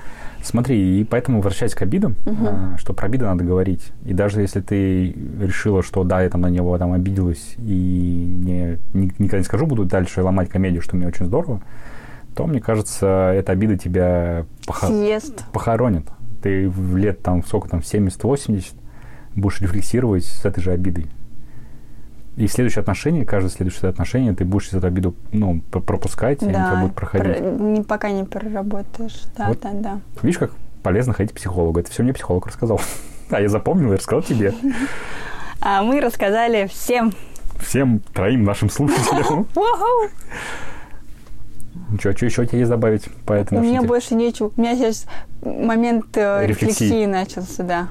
Смотри, 0.43 0.99
и 0.99 1.03
поэтому 1.05 1.37
возвращаясь 1.37 1.73
к 1.73 1.81
обидам, 1.81 2.17
угу. 2.25 2.45
а, 2.47 2.77
что 2.77 2.93
про 2.93 3.05
обиды 3.05 3.23
надо 3.23 3.45
говорить. 3.45 3.91
И 4.05 4.13
даже 4.13 4.41
если 4.41 4.59
ты 4.59 5.15
решила, 5.39 5.81
что 5.81 6.03
да, 6.03 6.21
я 6.21 6.29
там 6.29 6.41
на 6.41 6.49
него 6.49 6.77
там 6.77 6.91
обиделась 6.91 7.55
и 7.57 7.63
не, 7.63 8.77
не, 8.93 9.11
никогда 9.19 9.37
не 9.37 9.45
скажу, 9.45 9.65
буду 9.65 9.85
дальше 9.85 10.21
ломать 10.21 10.49
комедию, 10.49 10.81
что 10.81 10.97
мне 10.97 11.07
очень 11.07 11.25
здорово, 11.27 11.61
то, 12.35 12.45
мне 12.45 12.59
кажется, 12.59 13.31
эта 13.33 13.51
обида 13.51 13.77
тебя 13.77 14.45
пох... 14.65 14.83
Съест. 14.85 15.45
похоронит. 15.51 16.07
Ты 16.41 16.69
в 16.69 16.97
лет 16.97 17.21
там, 17.21 17.43
сколько 17.43 17.69
там, 17.69 17.79
70-80 17.79 18.73
будешь 19.35 19.61
рефлексировать 19.61 20.25
с 20.25 20.45
этой 20.45 20.61
же 20.61 20.71
обидой. 20.71 21.07
И 22.35 22.47
следующее 22.47 22.81
отношение, 22.81 23.25
каждое 23.25 23.49
следующее 23.49 23.89
отношение, 23.89 24.33
ты 24.33 24.43
будешь 24.43 24.73
эту 24.73 24.87
обиду 24.87 25.15
ну, 25.31 25.61
пропускать, 25.61 26.39
да, 26.39 26.45
и 26.45 26.49
она 26.49 26.69
тебя 26.69 26.81
будет 26.81 26.95
проходить. 26.95 27.37
Про, 27.37 27.49
не, 27.49 27.83
пока 27.83 28.09
не 28.09 28.23
проработаешь. 28.23 29.21
Да, 29.37 29.49
вот. 29.49 29.59
да, 29.61 29.71
да. 29.73 29.99
Видишь, 30.23 30.39
как 30.39 30.51
полезно 30.81 31.13
ходить 31.13 31.31
к 31.31 31.35
психологу. 31.35 31.79
Это 31.79 31.91
все 31.91 32.03
мне 32.03 32.13
психолог 32.13 32.47
рассказал. 32.47 32.79
А 33.29 33.41
я 33.41 33.47
запомнил 33.49 33.91
и 33.93 33.95
рассказал 33.95 34.21
тебе. 34.21 34.53
А 35.59 35.81
мы 35.81 36.01
рассказали 36.01 36.67
всем. 36.67 37.13
Всем 37.57 37.99
троим 38.13 38.43
нашим 38.43 38.69
слушателям. 38.69 39.47
Ничего, 41.93 42.13
что 42.13 42.25
еще 42.25 42.41
у 42.41 42.45
тебя 42.45 42.57
есть 42.57 42.71
добавить 42.71 43.03
по 43.23 43.33
этому? 43.33 43.61
У 43.61 43.63
меня 43.63 43.77
теме? 43.77 43.87
больше 43.87 44.15
нечего. 44.15 44.51
У 44.57 44.59
меня 44.59 44.75
сейчас 44.75 45.05
момент 45.43 46.05
э, 46.17 46.47
рефлексии. 46.47 46.85
рефлексии 46.85 47.05
начался, 47.05 47.63
да. 47.63 47.87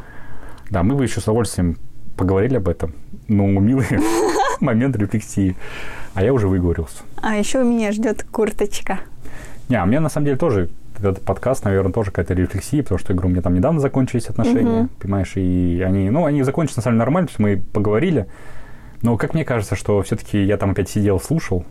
Да, 0.71 0.83
мы 0.83 0.97
бы 0.97 1.05
еще 1.05 1.21
с 1.21 1.25
удовольствием 1.25 1.79
поговорили 2.17 2.57
об 2.57 2.69
этом. 2.69 2.95
Ну, 3.29 3.47
милый 3.61 3.87
момент 4.61 4.97
рефлексии. 4.97 5.55
А 6.15 6.25
я 6.25 6.35
уже 6.35 6.49
выговорился. 6.49 7.05
А 7.17 7.37
еще 7.37 7.63
меня 7.63 7.93
ждет 7.93 8.25
курточка. 8.25 8.99
Не, 9.69 9.77
а 9.77 9.85
у 9.85 9.87
меня 9.87 10.01
на 10.01 10.09
самом 10.09 10.27
деле 10.27 10.37
тоже 10.37 10.71
этот 10.99 11.23
подкаст, 11.23 11.65
наверное, 11.65 11.93
тоже 11.93 12.11
какая-то 12.11 12.35
рефлексия, 12.35 12.83
потому 12.83 12.99
что, 12.99 13.13
я 13.13 13.15
говорю, 13.15 13.29
у 13.29 13.33
меня 13.33 13.43
там 13.43 13.55
недавно 13.55 13.79
закончились 13.79 14.27
отношения, 14.27 14.83
uh-huh. 14.83 14.89
понимаешь, 15.01 15.33
и 15.37 15.81
они, 15.87 16.11
ну, 16.11 16.27
они 16.27 16.43
закончились, 16.43 16.77
на 16.77 16.83
самом 16.83 16.97
деле, 16.97 17.05
нормально, 17.05 17.29
то 17.29 17.31
есть 17.31 17.39
мы 17.39 17.63
поговорили, 17.73 18.27
но 19.03 19.17
как 19.17 19.35
мне 19.35 19.45
кажется, 19.45 19.75
что 19.75 20.01
все-таки 20.03 20.43
я 20.43 20.57
там 20.57 20.71
опять 20.71 20.89
сидел, 20.89 21.19
слушал, 21.19 21.65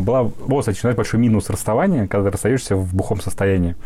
была, 0.00 0.22
вот, 0.22 0.60
кстати, 0.60 0.76
начинает 0.76 0.96
большой 0.96 1.20
минус 1.20 1.50
расставания, 1.50 2.06
когда 2.06 2.26
ты 2.26 2.32
расстаешься 2.32 2.76
в 2.76 2.94
бухом 2.94 3.20
состоянии. 3.20 3.76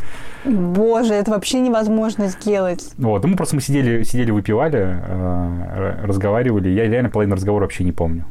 Боже, 0.45 1.15
это 1.15 1.31
вообще 1.31 1.61
невозможно 1.61 2.29
сделать. 2.29 2.93
Вот, 2.99 3.23
ну, 3.23 3.31
мы 3.31 3.37
просто 3.37 3.57
мы 3.57 3.63
сидели, 3.63 4.03
сидели 4.03 4.31
выпивали, 4.31 5.01
э, 5.01 6.05
разговаривали, 6.05 6.69
я 6.69 6.89
реально 6.89 7.11
половину 7.11 7.37
разговора 7.37 7.65
вообще 7.65 7.85
не 7.85 7.93
помню. 7.93 8.25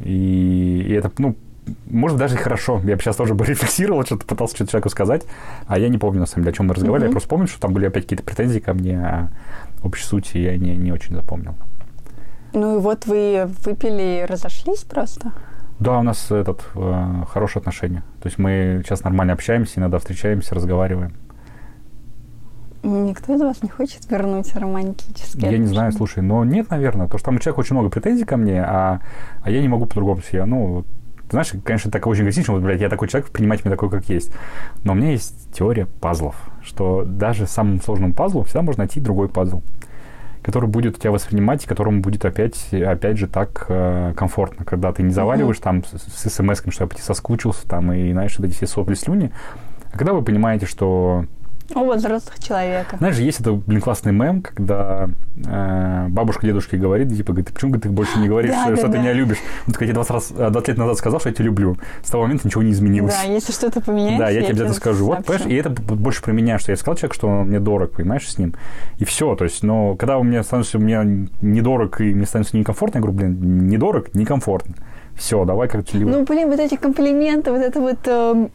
И, 0.00 0.86
и 0.88 0.92
это, 0.92 1.10
ну, 1.18 1.36
может, 1.86 2.18
даже 2.18 2.36
хорошо. 2.36 2.80
Я 2.84 2.96
бы 2.96 3.02
сейчас 3.02 3.16
тоже 3.16 3.34
бы 3.34 3.44
рефлексировал, 3.46 4.04
что-то 4.04 4.26
пытался 4.26 4.56
что-то 4.56 4.72
человеку 4.72 4.88
сказать, 4.88 5.22
а 5.66 5.78
я 5.78 5.88
не 5.88 5.98
помню, 5.98 6.20
на 6.20 6.26
самом 6.26 6.44
деле, 6.44 6.52
о 6.52 6.56
чем 6.56 6.66
мы 6.66 6.74
разговаривали. 6.74 7.08
Mm-hmm. 7.08 7.10
Я 7.10 7.12
просто 7.12 7.28
помню, 7.28 7.46
что 7.46 7.60
там 7.60 7.72
были 7.72 7.86
опять 7.86 8.04
какие-то 8.04 8.24
претензии 8.24 8.58
ко 8.58 8.74
мне, 8.74 8.98
а 8.98 9.28
общей 9.82 10.04
сути 10.04 10.38
я 10.38 10.56
не, 10.56 10.76
не 10.76 10.92
очень 10.92 11.14
запомнил. 11.14 11.54
Ну 12.52 12.78
и 12.78 12.80
вот 12.80 13.06
вы 13.06 13.48
выпили 13.64 14.22
и 14.22 14.26
разошлись 14.26 14.80
просто? 14.80 15.32
Да, 15.80 15.98
у 15.98 16.02
нас 16.02 16.30
этот 16.30 16.62
э, 16.74 17.24
хорошие 17.30 17.60
отношения. 17.60 18.02
То 18.20 18.28
есть 18.28 18.38
мы 18.38 18.82
сейчас 18.84 19.02
нормально 19.02 19.32
общаемся, 19.32 19.80
иногда 19.80 19.98
встречаемся, 19.98 20.54
разговариваем. 20.54 21.14
Никто 22.82 23.34
из 23.34 23.40
вас 23.40 23.62
не 23.62 23.70
хочет 23.70 24.10
вернуть 24.10 24.54
романтические 24.54 25.50
Я 25.50 25.58
не 25.58 25.66
знаю, 25.66 25.92
слушай, 25.92 26.22
но 26.22 26.44
нет, 26.44 26.70
наверное. 26.70 27.06
Потому 27.06 27.18
что 27.18 27.26
там 27.26 27.36
у 27.36 27.38
человека 27.38 27.60
очень 27.60 27.74
много 27.74 27.88
претензий 27.88 28.24
ко 28.24 28.36
мне, 28.36 28.62
а, 28.62 29.00
а 29.42 29.50
я 29.50 29.62
не 29.62 29.68
могу 29.68 29.86
по-другому 29.86 30.20
себя. 30.20 30.44
Ну, 30.44 30.84
ты 31.22 31.30
знаешь, 31.30 31.52
конечно, 31.64 31.90
так 31.90 32.06
очень 32.06 32.24
эгоистично, 32.24 32.54
вот, 32.54 32.62
блядь, 32.62 32.80
я 32.80 32.90
такой 32.90 33.08
человек, 33.08 33.30
принимать 33.30 33.64
меня 33.64 33.74
такой, 33.74 33.88
как 33.88 34.08
есть. 34.10 34.32
Но 34.84 34.92
у 34.92 34.94
меня 34.94 35.12
есть 35.12 35.50
теория 35.52 35.86
пазлов, 35.86 36.36
что 36.62 37.04
даже 37.06 37.46
самым 37.46 37.80
сложным 37.80 38.12
пазлом 38.12 38.44
всегда 38.44 38.62
можно 38.62 38.82
найти 38.82 39.00
другой 39.00 39.28
пазл 39.28 39.62
который 40.42 40.68
будет 40.68 40.98
тебя 40.98 41.10
воспринимать, 41.10 41.64
и 41.64 41.66
которому 41.66 42.00
будет 42.00 42.24
опять, 42.24 42.72
опять 42.72 43.18
же 43.18 43.26
так 43.26 43.66
э, 43.68 44.14
комфортно, 44.16 44.64
когда 44.64 44.92
ты 44.92 45.02
не 45.02 45.10
заваливаешь 45.10 45.58
там 45.58 45.84
с, 45.84 46.28
с 46.28 46.34
смс 46.34 46.62
что 46.68 46.84
я 46.84 46.88
по 46.88 46.94
тебе 46.94 47.04
соскучился, 47.04 47.68
там, 47.68 47.92
и, 47.92 48.12
знаешь, 48.12 48.38
вот 48.38 48.48
эти 48.48 48.54
все 48.54 48.66
сопли, 48.66 48.94
слюни, 48.94 49.32
а 49.92 49.98
когда 49.98 50.12
вы 50.12 50.22
понимаете, 50.22 50.66
что 50.66 51.26
у 51.74 51.92
взрослых 51.92 52.38
человека. 52.38 52.96
Знаешь, 52.98 53.16
есть 53.16 53.40
это, 53.40 53.52
блин, 53.52 53.80
классный 53.80 54.12
мем, 54.12 54.42
когда 54.42 55.08
э, 55.36 56.06
бабушка 56.08 56.46
дедушке 56.46 56.76
говорит, 56.76 57.14
типа, 57.14 57.32
говорит, 57.32 57.52
почему 57.52 57.78
ты 57.78 57.88
больше 57.88 58.18
не 58.18 58.28
говоришь, 58.28 58.52
да, 58.52 58.62
что, 58.62 58.70
да, 58.70 58.76
что 58.76 58.86
да. 58.86 58.92
ты 58.92 58.98
меня 58.98 59.12
любишь? 59.12 59.38
Он 59.66 59.72
такой, 59.72 59.86
я 59.86 59.94
20, 59.94 60.10
раз, 60.10 60.28
20 60.28 60.68
лет 60.68 60.78
назад 60.78 60.98
сказал, 60.98 61.20
что 61.20 61.28
я 61.28 61.34
тебя 61.34 61.46
люблю. 61.46 61.76
С 62.02 62.10
того 62.10 62.24
момента 62.24 62.46
ничего 62.46 62.62
не 62.62 62.72
изменилось. 62.72 63.14
Да, 63.14 63.22
если 63.22 63.52
что-то 63.52 63.80
поменяется, 63.80 64.18
Да, 64.18 64.30
я, 64.30 64.36
я 64.36 64.40
тебе 64.40 64.50
обязательно 64.50 64.74
скажу. 64.74 65.06
Вот, 65.06 65.24
понимаешь, 65.24 65.46
и 65.50 65.54
это 65.54 65.70
больше 65.70 66.22
про 66.22 66.32
меня, 66.32 66.58
что 66.58 66.72
я 66.72 66.76
сказал 66.76 66.96
человеку, 66.96 67.14
что 67.14 67.28
он 67.28 67.48
мне 67.48 67.60
дорог, 67.60 67.92
понимаешь, 67.92 68.28
с 68.28 68.38
ним. 68.38 68.54
И 68.98 69.04
все, 69.04 69.34
то 69.34 69.44
есть, 69.44 69.62
но 69.62 69.94
когда 69.94 70.18
у 70.18 70.22
меня 70.22 70.42
становится, 70.42 70.78
мне 70.78 71.28
недорог, 71.40 72.00
и 72.00 72.14
мне 72.14 72.26
становится 72.26 72.56
некомфортно, 72.56 72.98
я 72.98 73.02
говорю, 73.02 73.18
блин, 73.18 73.68
недорог, 73.68 74.14
некомфортно 74.14 74.74
все, 75.20 75.44
давай 75.44 75.68
как-то... 75.68 75.98
Ну, 75.98 76.24
блин, 76.24 76.48
вот 76.48 76.58
эти 76.58 76.76
комплименты, 76.76 77.52
вот 77.52 77.60
эта 77.60 77.78
вот 77.78 77.98
э, 78.06 78.48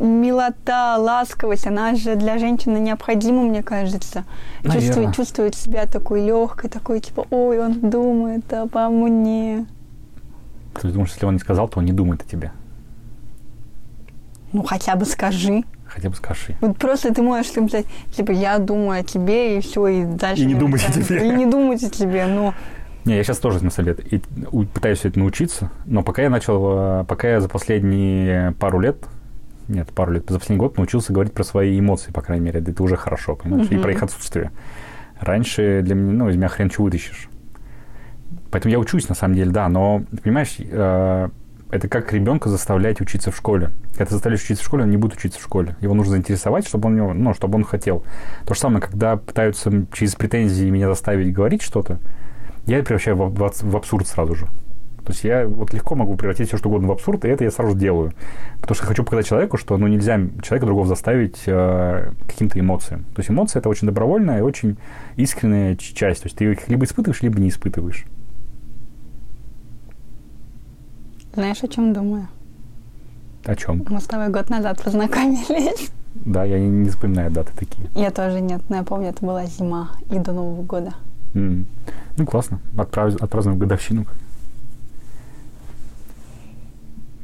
милота, 0.00 0.96
ласковость, 0.98 1.68
она 1.68 1.94
же 1.94 2.16
для 2.16 2.38
женщины 2.38 2.78
необходима, 2.78 3.42
мне 3.42 3.62
кажется. 3.62 4.24
Чувствует, 4.64 5.14
чувствует 5.14 5.54
себя 5.54 5.86
такой 5.86 6.26
легкой, 6.26 6.70
такой, 6.70 6.98
типа, 6.98 7.24
ой, 7.30 7.60
он 7.60 7.74
думает 7.88 8.52
обо 8.52 8.88
мне. 8.88 9.66
Ты 10.80 10.88
думаешь, 10.88 11.12
если 11.12 11.24
он 11.24 11.34
не 11.34 11.38
сказал, 11.38 11.68
то 11.68 11.78
он 11.78 11.84
не 11.84 11.92
думает 11.92 12.22
о 12.22 12.24
тебе? 12.24 12.50
Ну, 14.52 14.64
хотя 14.64 14.96
бы 14.96 15.04
скажи. 15.04 15.62
Хотя 15.86 16.10
бы 16.10 16.16
скажи. 16.16 16.56
Вот 16.60 16.76
просто 16.78 17.14
ты 17.14 17.22
можешь 17.22 17.52
сказать, 17.52 17.86
типа, 18.10 18.32
я 18.32 18.58
думаю 18.58 19.00
о 19.00 19.04
тебе, 19.04 19.58
и 19.58 19.60
все, 19.60 19.86
и 19.86 20.04
дальше... 20.04 20.42
И 20.42 20.46
не 20.46 20.54
думать 20.54 20.84
о 20.84 20.92
тебе. 20.92 21.28
И 21.28 21.30
не 21.30 21.46
думать 21.46 21.84
о 21.84 21.90
тебе, 21.90 22.26
но... 22.26 22.54
Не, 23.04 23.16
я 23.16 23.24
сейчас 23.24 23.38
тоже, 23.38 23.64
на 23.64 23.70
самом 23.70 23.94
деле, 23.94 24.08
и 24.10 24.64
пытаюсь 24.66 25.04
это 25.04 25.18
научиться, 25.18 25.70
но 25.86 26.02
пока 26.02 26.22
я 26.22 26.30
начал, 26.30 27.00
э, 27.00 27.04
пока 27.04 27.28
я 27.28 27.40
за 27.40 27.48
последние 27.48 28.52
пару 28.52 28.80
лет, 28.80 29.06
нет, 29.68 29.88
пару 29.92 30.12
лет, 30.12 30.24
за 30.28 30.38
последний 30.38 30.60
год 30.60 30.76
научился 30.76 31.12
говорить 31.12 31.32
про 31.32 31.44
свои 31.44 31.78
эмоции, 31.78 32.10
по 32.10 32.20
крайней 32.22 32.44
мере, 32.44 32.60
это 32.60 32.82
уже 32.82 32.96
хорошо, 32.96 33.36
понимаешь, 33.36 33.68
uh-huh. 33.68 33.78
и 33.78 33.82
про 33.82 33.92
их 33.92 34.02
отсутствие. 34.02 34.50
Раньше 35.20 35.80
для 35.82 35.94
меня, 35.94 36.12
ну, 36.12 36.28
из 36.28 36.36
меня 36.36 36.48
хрен 36.48 36.70
чего 36.70 36.84
вытащишь. 36.84 37.28
Поэтому 38.50 38.72
я 38.72 38.78
учусь, 38.78 39.08
на 39.08 39.14
самом 39.14 39.34
деле, 39.34 39.50
да, 39.50 39.68
но, 39.68 40.02
понимаешь, 40.22 40.56
э, 40.58 41.28
это 41.70 41.88
как 41.88 42.12
ребенка 42.12 42.48
заставлять 42.48 43.00
учиться 43.00 43.30
в 43.30 43.36
школе. 43.36 43.70
Когда 43.90 44.06
ты 44.06 44.12
заставляешь 44.12 44.42
учиться 44.42 44.64
в 44.64 44.66
школе, 44.66 44.84
он 44.84 44.90
не 44.90 44.96
будет 44.96 45.14
учиться 45.14 45.38
в 45.38 45.42
школе. 45.42 45.76
Его 45.80 45.94
нужно 45.94 46.12
заинтересовать, 46.12 46.66
чтобы 46.66 46.86
он, 46.88 47.22
ну, 47.22 47.34
чтобы 47.34 47.56
он 47.56 47.64
хотел. 47.64 48.04
То 48.46 48.54
же 48.54 48.60
самое, 48.60 48.80
когда 48.80 49.16
пытаются 49.16 49.70
через 49.92 50.14
претензии 50.14 50.70
меня 50.70 50.88
заставить 50.88 51.32
говорить 51.32 51.62
что-то, 51.62 51.98
я 52.68 52.78
это 52.78 52.86
превращаю 52.86 53.16
в, 53.16 53.34
в, 53.34 53.62
в 53.62 53.76
абсурд 53.76 54.06
сразу 54.06 54.34
же. 54.34 54.46
То 55.04 55.12
есть 55.12 55.24
я 55.24 55.48
вот 55.48 55.72
легко 55.72 55.94
могу 55.94 56.16
превратить 56.16 56.48
все 56.48 56.58
что 56.58 56.68
угодно 56.68 56.88
в 56.88 56.90
абсурд, 56.92 57.24
и 57.24 57.28
это 57.28 57.42
я 57.42 57.50
сразу 57.50 57.74
делаю. 57.74 58.12
Потому 58.60 58.74
что 58.76 58.84
хочу 58.84 59.04
показать 59.04 59.26
человеку, 59.26 59.56
что 59.56 59.78
ну, 59.78 59.86
нельзя 59.86 60.20
человека 60.42 60.66
другого 60.66 60.86
заставить 60.86 61.44
э, 61.46 62.12
каким-то 62.26 62.60
эмоциям. 62.60 63.04
То 63.14 63.20
есть 63.20 63.30
эмоции– 63.30 63.58
это 63.60 63.70
очень 63.70 63.86
добровольная 63.86 64.40
и 64.40 64.42
очень 64.42 64.76
искренняя 65.16 65.76
часть. 65.76 66.22
То 66.22 66.26
есть 66.26 66.36
ты 66.36 66.52
их 66.52 66.68
либо 66.68 66.84
испытываешь, 66.84 67.22
либо 67.22 67.40
не 67.40 67.48
испытываешь. 67.48 68.04
Знаешь, 71.32 71.62
о 71.62 71.68
чем 71.68 71.94
думаю? 71.94 72.28
О 73.46 73.56
чем? 73.56 73.86
Мы 73.88 74.00
с 74.02 74.04
тобой 74.04 74.28
год 74.28 74.50
назад 74.50 74.82
познакомились. 74.84 75.90
Да, 76.16 76.44
я 76.44 76.58
не, 76.58 76.68
не 76.68 76.90
запоминаю 76.90 77.30
даты 77.30 77.52
такие. 77.56 77.88
Я 77.94 78.10
тоже 78.10 78.42
нет, 78.42 78.60
но 78.68 78.76
я 78.76 78.82
помню, 78.82 79.08
это 79.08 79.24
была 79.24 79.46
зима 79.46 79.92
и 80.10 80.18
до 80.18 80.32
Нового 80.32 80.62
года. 80.62 80.92
Mm. 81.34 81.66
Ну, 82.16 82.26
классно. 82.26 82.60
Отправ... 82.76 83.14
Отпразднуем 83.20 83.58
годовщину. 83.58 84.06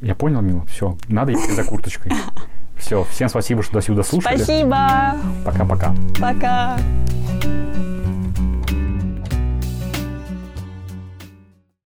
Я 0.01 0.15
понял, 0.15 0.41
Мила. 0.41 0.65
Все, 0.65 0.97
надо 1.07 1.33
идти 1.33 1.51
за 1.51 1.63
курточкой. 1.63 2.11
Все, 2.77 3.03
всем 3.05 3.29
спасибо, 3.29 3.63
что 3.63 3.73
до 3.73 3.81
сюда 3.81 4.03
слушали. 4.03 4.37
Спасибо. 4.37 5.15
Пока-пока. 5.43 5.95
Пока. 6.19 6.77
-пока. 6.77 6.79
Пока. 7.41 7.64